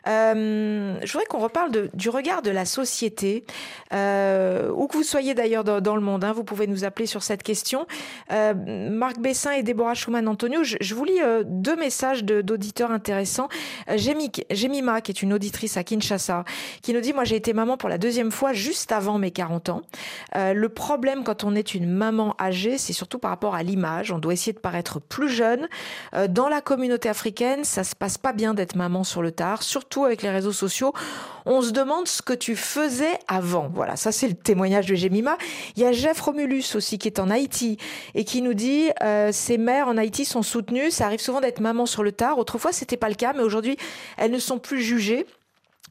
[0.08, 3.46] Euh, je voudrais qu'on reparle de, du regard de la société,
[3.94, 6.24] euh, où que vous soyez d'ailleurs dans, le monde.
[6.24, 7.88] Hein, vous pouvez nous appeler sur cette question.
[8.32, 8.54] Euh,
[8.90, 13.50] Marc Bessin et Déborah Schumann-Antonio, je, vous lis euh, deux messages d'auditeurs intéressants.
[13.90, 16.46] Euh, Jemima, qui est une auditrice à Kinshasa,
[16.82, 19.70] qui nous dit, moi j'ai été maman pour la deuxième fois juste avant mes 40
[19.70, 19.82] ans.
[20.36, 24.12] Le problème quand on est une maman âgée, c'est surtout par rapport à l'image.
[24.12, 25.68] On doit essayer de paraître plus jeune.
[26.30, 29.97] Dans la communauté africaine, ça se passe pas bien d'être maman sur le tard, surtout
[30.06, 30.94] avec les réseaux sociaux.
[31.46, 33.70] On se demande ce que tu faisais avant.
[33.74, 35.38] Voilà, ça c'est le témoignage de Jemima.
[35.76, 37.78] Il y a Jeff Romulus aussi qui est en Haïti
[38.16, 40.92] et qui nous dit euh, ces mères en Haïti sont soutenues.
[40.92, 42.38] Ça arrive souvent d'être maman sur le tard.
[42.38, 43.78] Autrefois, c'était pas le cas, mais aujourd'hui,
[44.18, 45.26] elles ne sont plus jugées.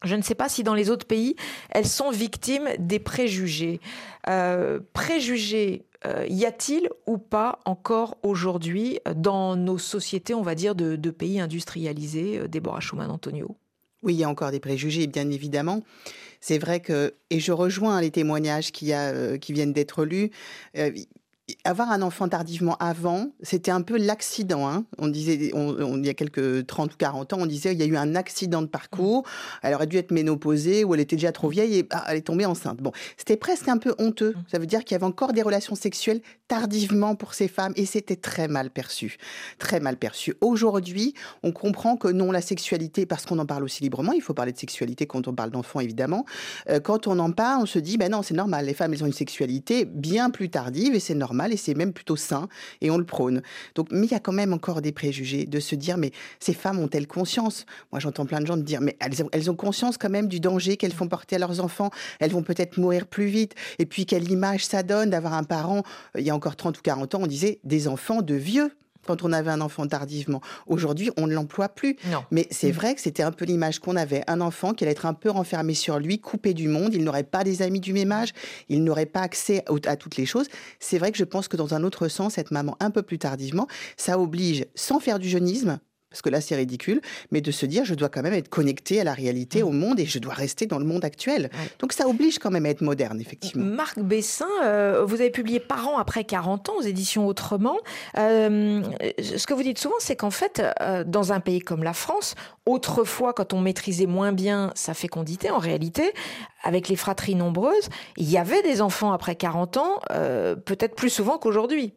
[0.05, 1.37] Je ne sais pas si dans les autres pays,
[1.71, 3.81] elles sont victimes des préjugés.
[4.29, 10.75] Euh, préjugés, euh, y a-t-il ou pas encore aujourd'hui dans nos sociétés, on va dire,
[10.75, 13.57] de, de pays industrialisés, euh, Déborah Schumann-Antonio
[14.03, 15.83] Oui, il y a encore des préjugés, bien évidemment.
[16.41, 20.31] C'est vrai que, et je rejoins les témoignages euh, qui viennent d'être lus,
[20.77, 20.91] euh,
[21.65, 24.69] avoir un enfant tardivement avant, c'était un peu l'accident.
[24.69, 24.85] Hein.
[24.99, 27.79] On disait, on, on, il y a quelques 30 ou 40 ans, on disait il
[27.79, 29.23] y a eu un accident de parcours.
[29.63, 32.27] Elle aurait dû être ménopausée ou elle était déjà trop vieille et ah, elle est
[32.27, 32.79] tombée enceinte.
[32.79, 34.35] Bon, c'était presque un peu honteux.
[34.51, 37.87] Ça veut dire qu'il y avait encore des relations sexuelles tardivement pour ces femmes et
[37.87, 39.17] c'était très mal perçu.
[39.59, 40.35] Très mal perçu.
[40.41, 44.35] Aujourd'hui, on comprend que non, la sexualité, parce qu'on en parle aussi librement, il faut
[44.35, 46.25] parler de sexualité quand on parle d'enfants évidemment.
[46.71, 48.67] Euh, quand on en parle, on se dit ben non, c'est normal.
[48.67, 51.93] Les femmes, elles ont une sexualité bien plus tardive et c'est normal et c'est même
[51.93, 52.49] plutôt sain
[52.81, 53.43] et on le prône.
[53.75, 56.55] Donc, mais il y a quand même encore des préjugés de se dire, mais ces
[56.55, 57.67] femmes ont-elles conscience?
[57.93, 60.41] Moi, j'entends plein de gens dire, mais elles ont, elles ont conscience quand même du
[60.41, 61.91] danger qu'elles font porter à leurs enfants.
[62.21, 63.55] Elles vont peut-être mourir plus vite.
[63.79, 65.83] Et puis, quelle image ça donne d'avoir un parent,
[66.17, 68.73] il y a encore 30 ou 40 ans, on disait des enfants de vieux
[69.07, 70.41] quand on avait un enfant tardivement.
[70.67, 71.97] Aujourd'hui, on ne l'emploie plus.
[72.11, 72.25] Non.
[72.31, 74.23] Mais c'est vrai que c'était un peu l'image qu'on avait.
[74.27, 76.95] Un enfant qui allait être un peu renfermé sur lui, coupé du monde.
[76.95, 78.33] Il n'aurait pas des amis du même âge.
[78.69, 80.49] Il n'aurait pas accès à toutes les choses.
[80.81, 83.19] C'est vrai que je pense que dans un autre sens, être maman un peu plus
[83.19, 83.67] tardivement,
[83.97, 85.79] ça oblige, sans faire du jeunisme,
[86.11, 89.01] parce que là c'est ridicule, mais de se dire je dois quand même être connecté
[89.01, 89.67] à la réalité, mmh.
[89.67, 91.51] au monde, et je dois rester dans le monde actuel.
[91.53, 91.69] Ouais.
[91.79, 93.65] Donc ça oblige quand même à être moderne, effectivement.
[93.65, 97.79] Marc Bessin, euh, vous avez publié Parents après 40 ans aux éditions Autrement.
[98.19, 98.83] Euh,
[99.19, 102.35] ce que vous dites souvent, c'est qu'en fait, euh, dans un pays comme la France,
[102.67, 106.13] autrefois, quand on maîtrisait moins bien sa fécondité, en réalité,
[106.63, 110.01] avec les fratries nombreuses, il y avait des enfants après 40 ans,
[110.65, 111.95] peut-être plus souvent qu'aujourd'hui.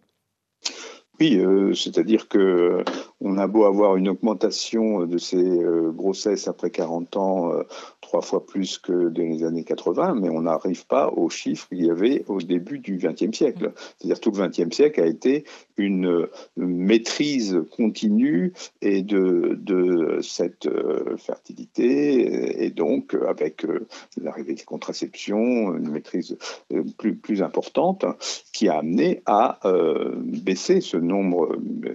[1.19, 2.83] Oui, euh, c'est-à-dire que
[3.19, 7.63] on a beau avoir une augmentation de ces euh, grossesses après 40 ans euh,
[8.09, 11.85] trois fois plus que dans les années 80, mais on n'arrive pas aux chiffres qu'il
[11.85, 13.71] y avait au début du XXe siècle.
[13.97, 15.43] C'est-à-dire tout le XXe siècle a été
[15.77, 16.27] une
[16.57, 23.85] maîtrise continue et de, de cette euh, fertilité, et donc avec euh,
[24.19, 26.35] l'arrivée des contraceptions, une maîtrise
[26.73, 28.05] euh, plus, plus importante,
[28.53, 31.08] qui a amené à euh, baisser ce nombre,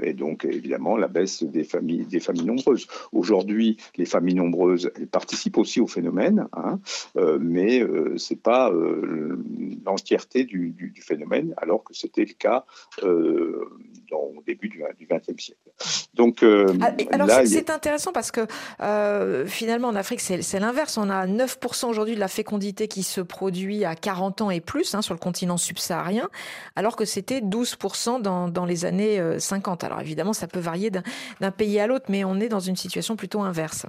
[0.02, 2.86] et donc évidemment la baisse des familles, des familles nombreuses.
[3.12, 6.78] Aujourd'hui, les familles nombreuses elles participent aussi au phénomène, hein,
[7.16, 9.38] euh, mais euh, c'est pas euh,
[9.84, 12.64] l'entièreté du, du, du, phénomène, alors que c'était le cas
[13.02, 15.60] dans, au début du XXe siècle.
[16.14, 17.74] Donc, ah, alors c'est a...
[17.74, 18.46] intéressant parce que
[19.46, 20.96] finalement en Afrique c'est l'inverse.
[20.98, 24.94] On a 9% aujourd'hui de la fécondité qui se produit à 40 ans et plus
[24.94, 26.28] hein, sur le continent subsaharien,
[26.76, 29.03] alors que c'était 12% dans, dans les années
[29.38, 29.84] 50.
[29.84, 33.16] Alors évidemment ça peut varier d'un pays à l'autre, mais on est dans une situation
[33.16, 33.86] plutôt inverse.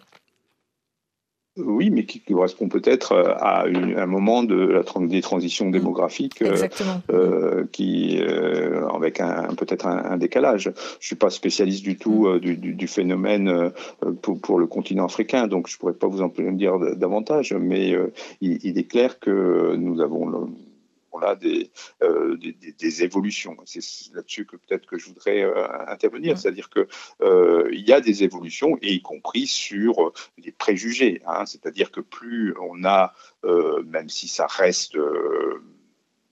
[1.57, 6.67] Oui, mais qui correspond peut-être à une, un moment de la des transitions démographiques euh,
[7.09, 10.73] euh, qui, euh, avec un, peut-être un, un, décalage.
[10.99, 13.69] Je suis pas spécialiste du tout euh, du, phénomène euh,
[14.21, 18.11] pour, pour, le continent africain, donc je pourrais pas vous en dire davantage, mais euh,
[18.41, 20.49] il, il, est clair que nous avons
[21.17, 21.71] là des,
[22.03, 23.57] euh, des, des, évolutions.
[23.65, 23.81] C'est
[24.13, 26.87] là-dessus que peut-être que je voudrais euh, intervenir, c'est-à-dire que
[27.21, 31.21] euh, il y a des évolutions, et y compris sur les préjugés.
[31.25, 34.97] Hein, c'est-à-dire que plus on a, euh, même si ça reste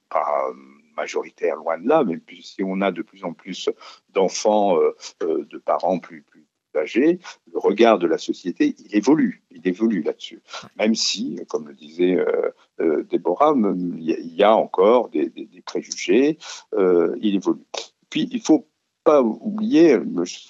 [0.10, 0.52] pas
[0.96, 3.69] majoritaire, loin de là, mais si on a de plus en plus
[4.10, 4.78] d'enfants,
[5.22, 6.42] de parents plus, plus
[6.75, 7.19] âgés,
[7.51, 10.41] le regard de la société, il évolue, il évolue là-dessus.
[10.77, 12.49] Même si, comme le disait euh,
[12.81, 15.31] euh, Déborah, il y, a encore des,
[15.65, 16.38] préjugés,
[16.73, 17.62] euh, il évolue.
[18.09, 18.67] Puis, il ne faut
[19.03, 19.99] pas oublier,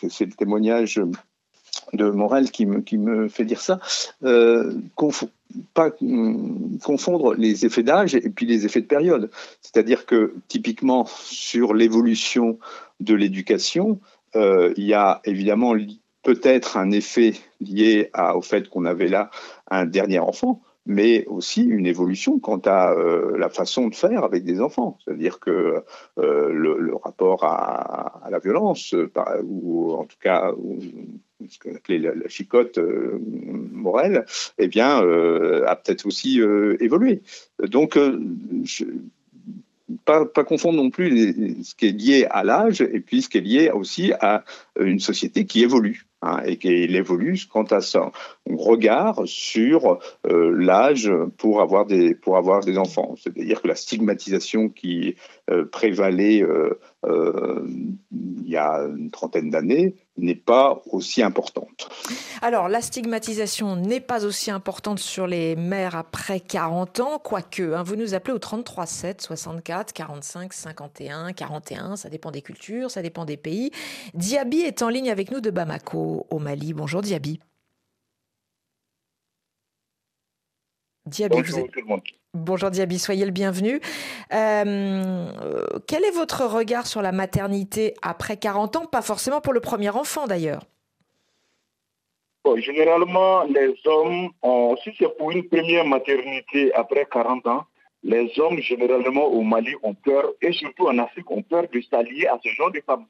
[0.10, 1.02] c'est le témoignage
[1.94, 3.80] de Morel qui me, qui me fait dire ça,
[4.24, 4.74] euh,
[5.74, 5.92] pas
[6.84, 9.30] confondre les effets d'âge et puis les effets de période.
[9.62, 12.58] C'est-à-dire que typiquement sur l'évolution
[13.00, 14.00] de l'éducation,
[14.36, 15.74] il y a évidemment
[16.24, 19.30] peut-être un effet lié au fait qu'on avait là
[19.70, 24.44] un dernier enfant, mais aussi une évolution quant à euh, la façon de faire avec
[24.44, 24.98] des enfants.
[25.04, 25.84] C'est-à-dire que
[26.18, 28.96] euh, le, rapport à, la violence,
[29.44, 30.52] ou en tout cas
[31.50, 34.26] ce qu'on appelait la, chicote morale,
[34.58, 36.40] eh bien, a peut-être aussi
[36.80, 37.22] évolué.
[37.60, 37.98] Donc,
[38.64, 38.86] je,
[40.06, 43.42] pas, confondre non plus ce qui est lié à l'âge et puis ce qui est
[43.42, 44.44] lié aussi à
[44.80, 46.06] une société qui évolue.
[46.26, 48.14] Hein, et qu'il évolue quant à son
[48.46, 53.16] regard sur euh, l'âge pour avoir des enfants.
[53.18, 55.16] C'est-à-dire que la stigmatisation qui
[55.72, 56.80] prévalait euh,
[58.46, 61.90] il y a une trentaine d'années n'est pas aussi importante.
[62.42, 67.84] Alors, la stigmatisation n'est pas aussi importante sur les mères après 40 ans, quoique, hein,
[67.84, 73.02] vous nous appelez au 33 7 64 45 51 41, ça dépend des cultures, ça
[73.02, 73.72] dépend des pays.
[74.14, 76.74] Diaby est en ligne avec nous de Bamako, au Mali.
[76.74, 77.40] Bonjour Diaby.
[81.06, 82.02] Diaby, Bonjour tout le monde.
[82.36, 83.80] Bonjour Diaby, soyez le bienvenu.
[84.34, 85.26] Euh,
[85.86, 88.86] quel est votre regard sur la maternité après 40 ans?
[88.88, 90.64] Pas forcément pour le premier enfant d'ailleurs.
[92.56, 94.32] généralement, les hommes,
[94.84, 97.66] si c'est pour une première maternité après 40 ans,
[98.02, 102.26] les hommes généralement au Mali ont peur, et surtout en Afrique, ont peur de s'allier
[102.26, 103.06] à ce genre de femmes.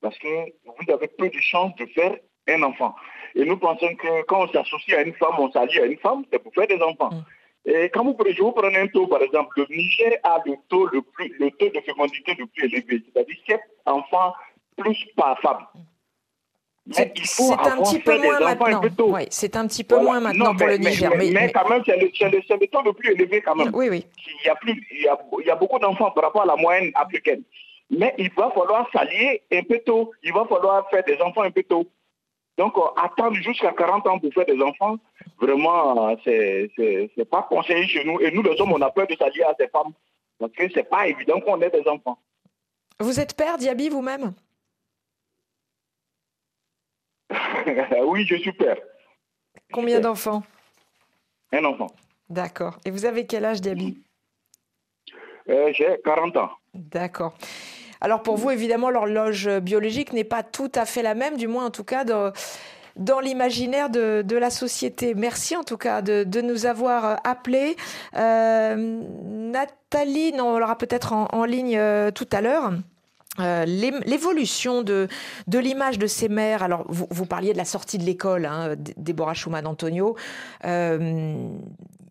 [0.00, 2.14] Parce que vous avez peu de chances de faire
[2.48, 2.94] un enfant.
[3.34, 6.22] Et nous pensons que quand on s'associe à une femme, on s'allie à une femme,
[6.32, 7.10] c'est pour faire des enfants.
[7.10, 7.24] Mm.
[7.64, 10.54] Et quand vous prenez, je vous prends un taux, par exemple, le Niger a le
[10.68, 14.34] taux, le, plus, le taux de fécondité le plus élevé, c'est-à-dire 7 enfants
[14.76, 15.66] plus par femme.
[16.90, 17.12] C'est
[17.52, 18.80] un petit peu moins maintenant.
[19.06, 21.12] Oui, c'est un petit peu moins maintenant pour le Niger.
[21.16, 23.70] Mais, mais, quand même, c'est le, le, taux le plus élevé quand même.
[23.72, 24.04] Oui, oui.
[24.42, 26.46] Il y a, plus, il y a, il y a beaucoup d'enfants par rapport à
[26.46, 27.42] la moyenne africaine.
[27.90, 30.10] Mais il va falloir s'allier un peu tôt.
[30.24, 31.86] Il va falloir faire des enfants un peu tôt.
[32.58, 34.96] Donc, euh, attendre jusqu'à 40 ans pour faire des enfants,
[35.40, 36.70] vraiment, euh, c'est
[37.16, 38.20] n'est pas conseillé chez nous.
[38.20, 39.92] Et nous, les hommes, on a peur de s'allier à ces femmes.
[40.38, 42.18] Parce que c'est pas évident qu'on ait des enfants.
[43.00, 44.32] Vous êtes père, Diaby, vous-même?
[48.04, 48.76] Oui, je suis père.
[49.72, 50.42] Combien d'enfants?
[51.52, 51.86] Un enfant.
[52.28, 52.78] D'accord.
[52.84, 54.02] Et vous avez quel âge, Diaby?
[55.48, 56.50] Euh, J'ai 40 ans.
[56.74, 57.34] D'accord.
[58.02, 61.66] Alors pour vous, évidemment, l'horloge biologique n'est pas tout à fait la même, du moins
[61.66, 65.14] en tout cas dans l'imaginaire de, la société.
[65.14, 67.76] Merci en tout cas de, nous avoir appelés.
[68.16, 72.72] Euh, Nathalie, on l'aura peut-être en, ligne euh, tout à l'heure.
[73.38, 75.06] Euh, l'évolution de,
[75.46, 79.34] de l'image de ces mères, alors vous, parliez de la sortie de l'école, hein, Déborah
[79.34, 80.16] Schumann-Antonio,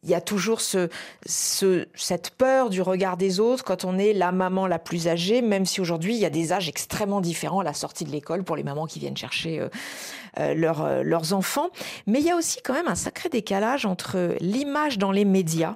[0.10, 0.90] y a toujours ce,
[1.26, 5.42] ce, cette peur du regard des autres quand on est la maman la plus âgée,
[5.42, 8.44] même si aujourd'hui il y a des âges extrêmement différents à la sortie de l'école
[8.44, 9.70] pour les mamans qui viennent chercher euh,
[10.40, 11.70] euh, euh, leurs enfants.
[12.08, 15.76] Mais il y a aussi quand même un sacré décalage entre l'image dans les médias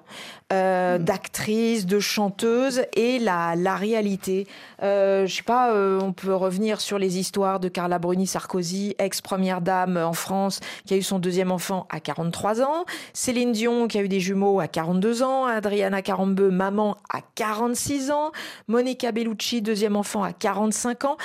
[0.54, 1.04] euh, mm.
[1.04, 4.48] d'actrices, de chanteuses et la, la réalité.
[4.82, 9.60] Euh, je sais pas, on peut revenir sur les histoires de Carla Bruni Sarkozy, ex-première
[9.60, 13.98] dame en France, qui a eu son deuxième enfant à 43 ans, Céline Dion qui
[13.98, 18.32] a eu des jumeaux à 42 ans, Adriana Carambeu, maman à 46 ans,
[18.68, 21.18] Monica Bellucci, deuxième enfant à 45 ans.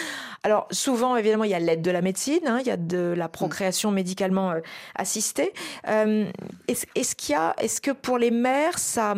[0.42, 3.14] Alors souvent, évidemment, il y a l'aide de la médecine, hein, il y a de
[3.16, 4.60] la procréation médicalement euh,
[4.94, 5.52] assistée.
[5.88, 6.30] Euh,
[6.68, 9.14] est-ce qu'il y a, est-ce que pour les mères, ça,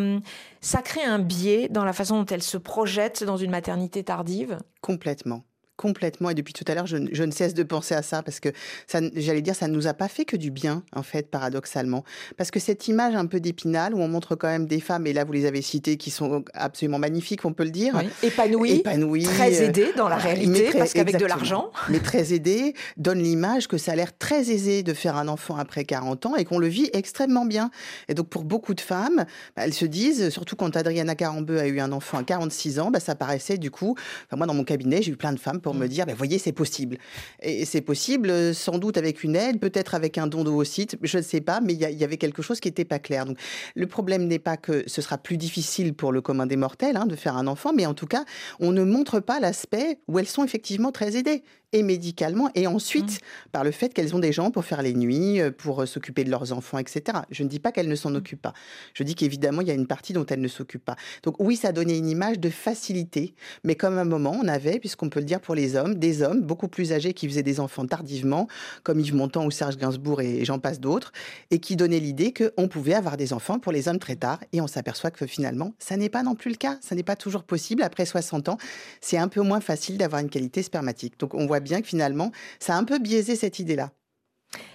[0.60, 4.58] ça crée un biais dans la façon dont elles se projettent dans une maternité tardive?
[4.80, 5.44] Complètement
[5.76, 6.30] complètement.
[6.30, 8.50] Et depuis tout à l'heure, je, ne cesse de penser à ça parce que
[8.86, 12.04] ça, j'allais dire, ça ne nous a pas fait que du bien, en fait, paradoxalement.
[12.36, 15.12] Parce que cette image un peu d'épinal où on montre quand même des femmes, et
[15.12, 18.00] là vous les avez citées, qui sont absolument magnifiques, on peut le dire.
[18.22, 21.70] Épanouies, épanouies, très euh, aidées dans la réalité, parce qu'avec de l'argent.
[21.88, 25.56] Mais très aidées, donne l'image que ça a l'air très aisé de faire un enfant
[25.56, 27.70] après 40 ans et qu'on le vit extrêmement bien.
[28.08, 29.24] Et donc pour beaucoup de femmes,
[29.56, 32.90] bah, elles se disent, surtout quand Adriana Carambeu a eu un enfant à 46 ans,
[32.90, 33.96] bah, ça paraissait du coup,
[34.26, 35.88] enfin, moi dans mon cabinet, j'ai eu plein de femmes pour me mm.
[35.88, 36.98] dire, ben, voyez, c'est possible.
[37.40, 41.18] Et c'est possible, euh, sans doute avec une aide, peut-être avec un don d'ovocytes, je
[41.18, 43.24] ne sais pas, mais il y, avait quelque chose qui n'était pas clair.
[43.24, 43.38] Donc,
[43.74, 47.06] le problème n'est pas que ce sera plus difficile pour le commun des mortels hein,
[47.06, 48.24] de faire un enfant, mais en tout cas,
[48.60, 51.42] on ne montre pas l'aspect où elles sont effectivement très aidées
[51.72, 53.50] et médicalement, et ensuite mmh.
[53.52, 56.24] par le fait qu'elles ont des gens pour faire les nuits, euh, pour euh, s'occuper
[56.24, 57.18] de leurs enfants, etc.
[57.30, 58.16] Je ne dis pas qu'elles ne s'en mmh.
[58.16, 58.54] occupent pas.
[58.94, 60.96] Je dis qu'évidemment, il y a une partie dont elles ne s'occupent pas.
[61.22, 65.08] Donc oui, ça donnait une image de facilité, mais comme un moment, on avait, puisqu'on
[65.08, 67.86] peut le dire pour les hommes, des hommes beaucoup plus âgés qui faisaient des enfants
[67.86, 68.48] tardivement,
[68.82, 71.12] comme Yves Montand ou Serge Gainsbourg et j'en passe d'autres,
[71.50, 74.60] et qui donnaient l'idée qu'on pouvait avoir des enfants pour les hommes très tard, et
[74.60, 76.78] on s'aperçoit que finalement, ça n'est pas non plus le cas.
[76.80, 77.82] Ça n'est pas toujours possible.
[77.82, 78.58] Après 60 ans,
[79.00, 81.18] c'est un peu moins facile d'avoir une qualité spermatique.
[81.18, 83.90] Donc on voit bien que finalement, ça a un peu biaisé cette idée-là.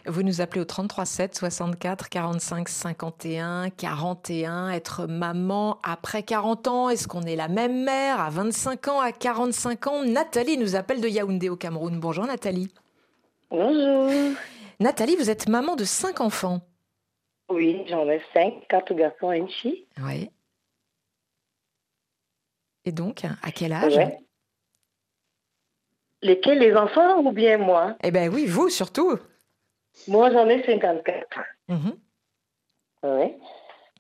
[0.08, 4.70] Vous nous appelez au 33 7 64 45 51 41.
[4.70, 9.12] Être maman après 40 ans, est-ce qu'on est la même mère à 25 ans, à
[9.12, 10.04] 45 ans?
[10.04, 12.00] Nathalie nous appelle de Yaoundé au Cameroun.
[12.00, 12.74] Bonjour Nathalie.
[13.50, 14.12] Bonjour.
[14.80, 16.62] Nathalie, vous êtes maman de 5 enfants.
[17.50, 19.86] Oui, j'en ai 5, 4 garçons et une fille.
[20.02, 20.30] Oui.
[22.86, 23.96] Et donc, à quel âge?
[23.96, 24.18] Ouais.
[26.22, 27.96] Lesquels les enfants ou bien moi?
[28.04, 29.18] Eh bien oui, vous surtout.
[30.08, 31.40] Moi, j'en ai 54.
[31.70, 31.98] Mhm.
[33.04, 33.34] Oui.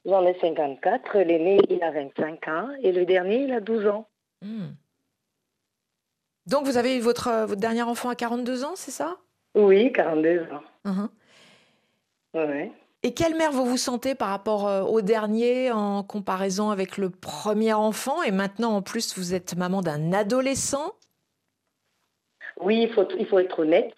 [0.05, 1.19] J'en ai 54.
[1.19, 4.07] L'aîné, il a 25 ans et le dernier, il a 12 ans.
[4.41, 4.69] Hmm.
[6.45, 9.17] Donc, vous avez eu votre, euh, votre dernier enfant à 42 ans, c'est ça?
[9.55, 10.63] Oui, 42 ans.
[10.85, 11.09] Mhm.
[12.35, 12.71] Oui.
[13.03, 17.09] Et quelle mère vous vous sentez par rapport euh, au dernier en comparaison avec le
[17.09, 18.23] premier enfant?
[18.23, 20.93] Et maintenant, en plus, vous êtes maman d'un adolescent
[22.59, 23.93] Oui, il faut, il faut être honnête.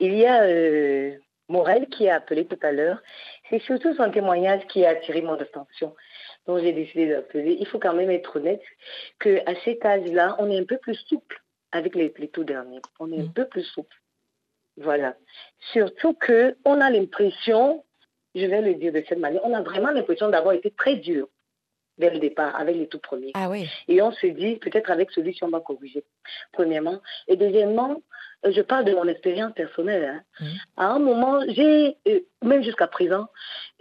[0.00, 1.16] Il y a euh,
[1.48, 3.00] Morel qui a appelé tout à l'heure.
[3.48, 5.94] C'est surtout son témoignage qui a attiré mon attention.
[6.46, 7.56] Donc j'ai décidé d'appeler.
[7.58, 8.62] Il faut quand même être honnête
[9.20, 11.42] qu'à cet âge-là, on est un peu plus souple
[11.72, 12.80] avec les, les tout derniers.
[12.98, 13.96] On est un peu plus souple.
[14.78, 15.16] Voilà.
[15.72, 17.84] Surtout que on a l'impression,
[18.34, 21.28] je vais le dire de cette manière, on a vraiment l'impression d'avoir été très dur
[21.98, 23.32] dès le départ avec les tout premiers.
[23.34, 23.68] Ah oui.
[23.88, 26.04] Et on se dit, peut-être avec celui-ci, on va corriger,
[26.52, 27.00] premièrement.
[27.26, 28.00] Et deuxièmement,
[28.46, 30.04] euh, je parle de mon expérience personnelle.
[30.04, 30.22] hein.
[30.40, 30.48] Mhm.
[30.76, 33.26] À un moment, j'ai, euh, même jusqu'à présent,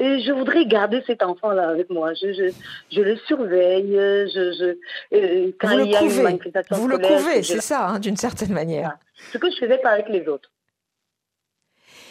[0.01, 2.13] euh, je voudrais garder cet enfant-là avec moi.
[2.15, 2.51] Je, je,
[2.91, 3.91] je le surveille.
[3.93, 6.23] Je, je, euh, quand Vous le y a une couvez.
[6.23, 8.97] manifestation Vous le couvez, c'est ça, hein, d'une certaine manière.
[9.31, 10.51] Ce que je faisais pas avec les autres,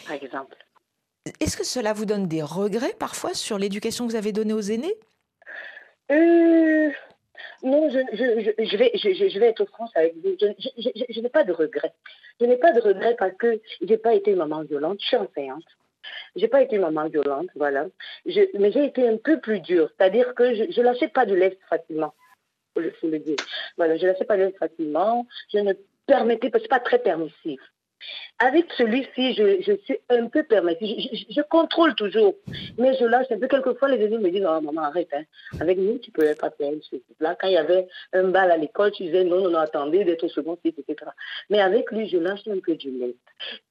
[0.05, 0.55] par exemple.
[1.41, 4.61] Est-ce que cela vous donne des regrets parfois sur l'éducation que vous avez donnée aux
[4.61, 4.95] aînés?
[6.11, 6.89] Euh,
[7.63, 10.35] non, je, je, je, vais, je, vais être franche avec vous.
[10.39, 11.93] Je, n'ai pas de regrets.
[12.39, 14.99] Je n'ai pas de regrets parce que je n'ai pas été maman violente.
[15.01, 15.63] Je suis enseignante.
[16.35, 17.87] Je n'ai pas été maman violente, voilà.
[18.25, 19.89] Mais j'ai été un peu plus dure.
[19.97, 22.13] C'est-à-dire que je ne lâchais pas de l'Est facilement.
[22.75, 23.37] Le, faut le dire.
[23.75, 25.27] Voilà, je ne lâchais pas de l'Est facilement.
[25.51, 25.73] Je ne
[26.05, 27.59] permettais pas, je suis pas très permissive.
[28.39, 30.95] Avec celui-ci, je, je suis un peu permissive.
[31.11, 32.35] Je, je- je contrôle toujours,
[32.77, 33.47] mais je lâche un peu.
[33.47, 35.09] Quelquefois, les aînés me disent Oh, maman, arrête.
[35.13, 35.23] hein.
[35.59, 38.51] Avec nous, tu ne pouvais pas faire ce Là, quand il y avait un bal
[38.51, 41.09] à l'école, tu disais Non, non, non, attendez d'être au second cycle, etc.
[41.49, 43.15] Mais avec lui, je lâche un peu du lait.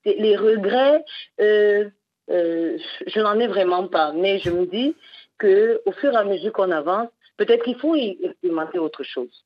[0.04, 1.04] C'est- Les regrets,
[1.40, 1.88] euh,
[2.30, 4.12] euh, je n'en ai vraiment pas.
[4.12, 4.96] Mais je me dis
[5.38, 9.44] qu'au fur et à mesure qu'on avance, peut-être qu'il faut y expérimenter autre chose.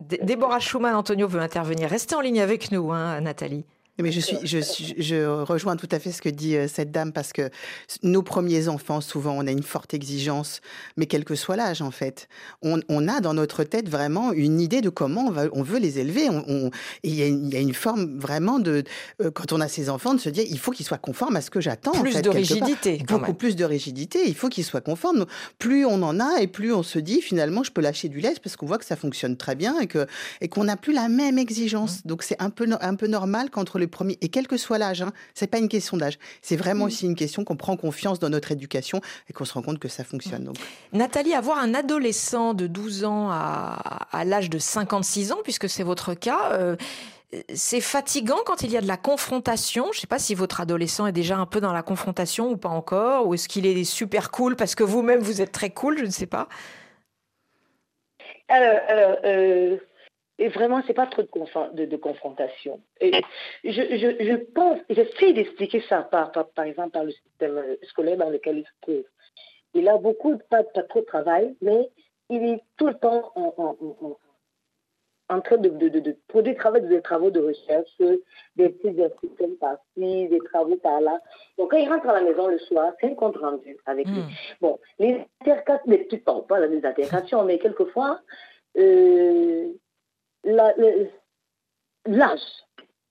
[0.00, 1.88] Déborah Schumann, Antonio veut intervenir.
[1.88, 3.64] Restez en ligne avec nous, hein, Nathalie.
[4.02, 4.36] Mais je, suis,
[4.98, 7.48] je, rejoins tout à fait ce que dit euh, cette dame parce que
[8.02, 10.60] nos premiers enfants, souvent, on a une forte exigence,
[10.96, 12.28] mais quel que soit l'âge, en fait.
[12.62, 15.78] On, on a dans notre tête vraiment une idée de comment on, va, on veut
[15.78, 16.28] les élever.
[16.28, 16.70] On,
[17.04, 18.82] il y, a une- il y a une forme vraiment de,
[19.22, 21.40] euh, quand on a ses enfants, de se dire il faut qu'ils soient conformes à
[21.40, 21.92] ce que j'attends.
[21.92, 22.36] en Plus fait, de part.
[22.36, 23.36] rigidité, quand Beaucoup même.
[23.36, 24.22] plus de rigidité.
[24.26, 25.24] Il faut qu'ils soient conformes.
[25.60, 28.34] Plus on en a et plus on se dit finalement, je peux lâcher du lait
[28.42, 30.06] parce qu'on voit que ça fonctionne très bien et que
[30.40, 32.04] et qu'on n'a plus la même exigence.
[32.04, 35.02] Donc c'est un peu un peu normal qu'entre les premiers et quel que soit l'âge,
[35.02, 36.18] hein, c'est pas une question d'âge.
[36.42, 39.62] C'est vraiment aussi une question qu'on prend confiance dans notre éducation et qu'on se rend
[39.62, 40.44] compte que ça fonctionne.
[40.44, 40.56] Donc
[40.92, 45.82] Nathalie, avoir un adolescent de 12 ans à, à l'âge de 56 ans, puisque c'est
[45.82, 46.76] votre cas, euh,
[47.54, 49.86] c'est fatigant quand il y a de la confrontation?
[49.92, 52.56] Je ne sais pas si votre adolescent est déjà un peu dans la confrontation ou
[52.56, 55.98] pas encore, ou est-ce qu'il est super cool parce que vous-même vous êtes très cool,
[55.98, 56.48] je ne sais pas.
[58.48, 59.76] Alors, alors, euh,
[60.38, 61.28] et vraiment, c'est pas trop de,
[61.76, 62.80] de, de confrontation.
[63.00, 63.12] Et
[63.62, 68.16] je, je, je pense, j'essaie d'expliquer ça par, par, par exemple par le système scolaire
[68.16, 69.04] dans lequel il se trouve.
[69.74, 71.90] Il a beaucoup, pas, pas trop de travail, mais
[72.30, 74.16] il est tout le temps en, en, en- en-
[75.30, 77.90] en train de, de, de, de produire des travaux de recherche,
[78.56, 81.18] des petits articles par-ci, des travaux par-là.
[81.56, 84.20] Donc, quand il rentre à la maison le soir, c'est un compte rendu avec lui.
[84.60, 88.20] Bon, les altercations, les petites parles, pas les altercations, mais quelquefois,
[88.76, 89.72] euh,
[90.44, 92.40] l'âge,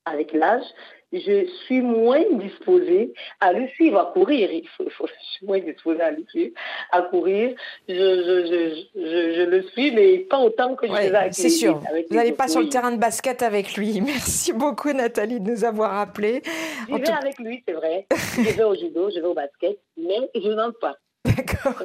[0.05, 0.65] avec l'âge,
[1.11, 4.51] je suis moins disposée à le suivre, à courir.
[4.51, 6.55] Il faut, il faut- je suis moins disposée à le suivre,
[6.91, 7.55] à courir.
[7.87, 11.33] Je, je, je, je, je le suis, mais pas autant que je Ouais, faisais avec
[11.35, 11.79] c'est sûr.
[11.87, 14.01] avec Vous n'allez pas sur le terrain de basket avec lui.
[14.05, 16.41] Merci beaucoup Nathalie de nous avoir appelés.
[16.87, 18.07] J'y En vais tout- avec lui, c'est vrai.
[18.11, 20.95] Je vais au judo, je vais au basket, mais je n'entre pas.
[21.35, 21.83] D'accord.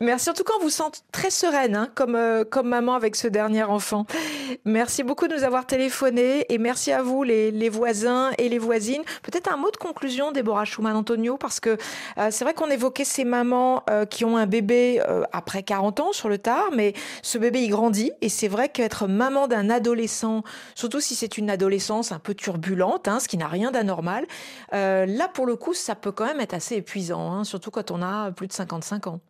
[0.00, 0.30] Merci.
[0.30, 3.26] En tout cas, on vous sent très sereine, hein, comme, euh, comme maman avec ce
[3.26, 4.06] dernier enfant.
[4.64, 8.58] Merci beaucoup de nous avoir téléphoné et merci à vous, les, les voisins et les
[8.58, 9.02] voisines.
[9.22, 11.76] Peut-être un mot de conclusion, Déborah Schumann-Antonio, parce que
[12.18, 16.12] euh, c'est vrai qu'on évoquait ces mamans euh, qui ont un bébé après 40 ans
[16.12, 20.42] sur le tard, mais ce bébé, il grandit et c'est vrai qu'être maman d'un adolescent,
[20.74, 24.26] surtout si c'est une adolescence un peu turbulente, hein, ce qui n'a rien d'anormal,
[24.72, 28.02] là, pour le coup, ça peut quand même être assez épuisant, hein, surtout quand on
[28.02, 28.52] a plus de
[28.82, 29.20] 55 ans.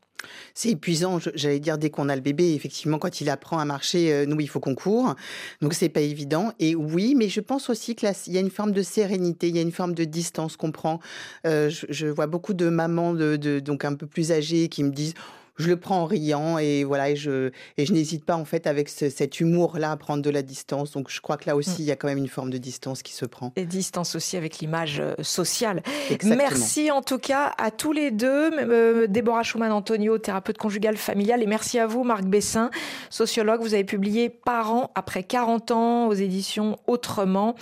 [0.53, 4.13] C'est épuisant, j'allais dire dès qu'on a le bébé, effectivement quand il apprend à marcher,
[4.13, 5.15] euh, nous il faut qu'on court,
[5.63, 6.53] donc c'est pas évident.
[6.59, 9.49] Et oui, mais je pense aussi que là il y a une forme de sérénité,
[9.49, 10.99] il y a une forme de distance qu'on prend.
[11.47, 15.15] Euh, je, vois beaucoup de mamans de- donc un peu plus âgées qui me disent
[15.59, 18.67] je le prends en riant et voilà et je et je n'hésite pas en fait
[18.67, 20.93] avec ce- cet humour là à prendre de la distance.
[20.93, 21.75] Donc je crois que là aussi Mm.
[21.81, 23.53] il y a quand même une forme de distance qui se prend.
[23.57, 25.83] Et distance aussi avec l'image euh, sociale.
[26.11, 26.37] Exactement.
[26.37, 31.47] Merci en tout cas à tous les deux, euh, Déborah Schumann-Antonio, thérapeute conjugale familiale, et
[31.47, 32.71] merci à vous, Marc Bessin,
[33.11, 33.61] sociologue.
[33.61, 37.55] Vous avez publié Parents après 40 ans aux éditions Autrement.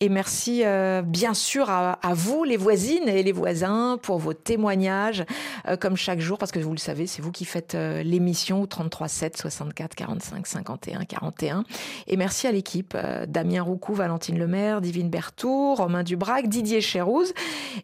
[0.00, 4.32] Et merci euh, bien sûr à, à vous, les voisines et les voisins, pour vos
[4.34, 5.24] témoignages,
[5.66, 8.62] euh, comme chaque jour, parce que vous le savez, c'est vous qui faites euh, l'émission
[8.62, 11.64] au 33 7 64 45 51 41.
[12.06, 17.32] Et merci à l'équipe, euh, Damien Roucou, Valentine Lemaire, Divine Berthoud, Romain Dubrac, Didier Chérouz.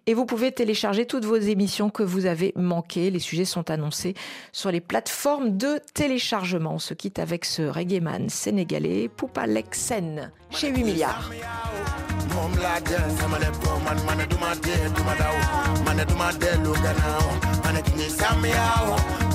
[0.07, 3.11] Et vous pouvez télécharger toutes vos émissions que vous avez manquées.
[3.11, 4.15] Les sujets sont annoncés
[4.53, 6.75] sur les plateformes de téléchargement.
[6.75, 11.31] On se quitte avec ce reggaeman sénégalais, Poupa Lexen, chez 8 milliards.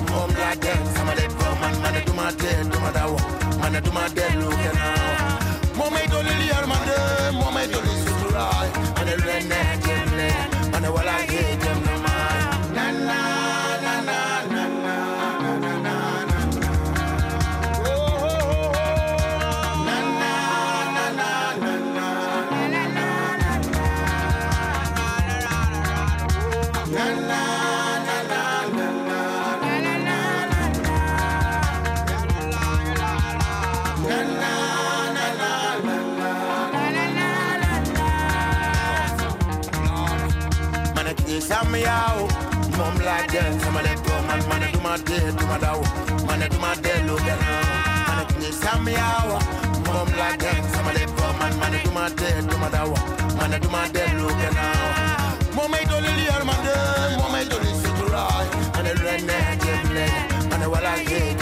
[0.10, 0.86] come black then.
[0.96, 3.18] Some of them come and man, I do my dead, do my that.
[3.62, 5.78] Man, I do my dead, look at now.
[5.78, 8.68] Moment only liar, man, moment only surai.
[8.98, 9.16] do I.
[9.26, 9.86] run that,
[10.72, 11.89] man, I will I'm hate them now.
[43.30, 43.60] again.
[43.60, 45.82] Some of them go, man, man, do my day, do my dow.
[46.26, 47.62] Man, do my day, look at now.
[48.08, 48.94] Man, I can some me.
[49.86, 52.94] Mom like them, some of them go, man, man, do my day, do my dow.
[53.38, 55.56] Man, do my day, look at now.
[55.56, 57.18] Mom, I don't really hear my day.
[57.18, 58.80] Mom, I don't listen to her.
[58.80, 60.54] And I run that, I get bled.
[60.54, 61.39] And I will I get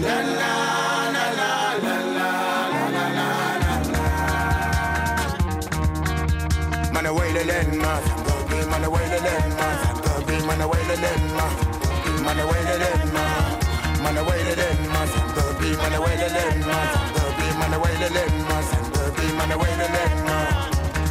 [0.00, 0.08] Man
[7.06, 9.68] a way to learn ma, go be man a way to learn ma,
[10.00, 11.46] go be man a way to learn ma,
[12.24, 13.24] man a way to learn ma,
[14.02, 15.04] man a way to learn ma,
[15.36, 16.80] go be man a way to learn ma,
[17.12, 18.56] go be man a way to learn ma,
[18.96, 20.36] go be man a way to learn ma,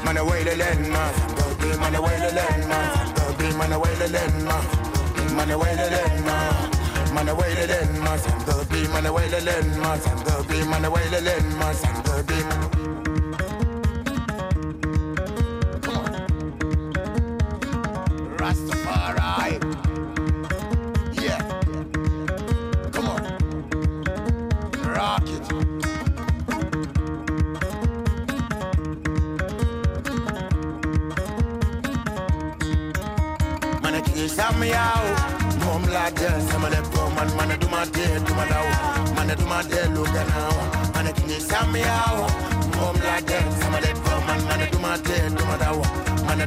[0.03, 1.03] man a way to learn ma,
[1.37, 2.79] go be man a way to learn ma,
[3.13, 4.57] go be man a way to learn ma,
[5.37, 6.78] man a way to learn ma.
[7.13, 10.45] man away the den, man, and the beam, man away the den, man, and the
[10.47, 12.78] beam, man away the den, man, and the beam.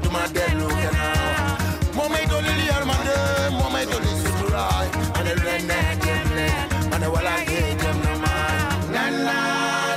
[0.02, 1.56] Duma dellu gannaaw
[1.96, 3.16] moo may dolli yërmande
[3.58, 7.70] moo may dolli suturaay man a lu leen neex jëm leen man a wala yee
[7.82, 8.58] jëm na maay
[8.94, 9.38] la la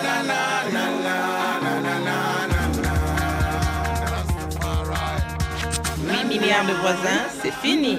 [0.05, 0.41] la la
[0.75, 1.13] la la
[1.65, 2.15] la la la
[2.85, 2.93] la
[6.07, 7.97] 8 milliards de voisins, c'est fini.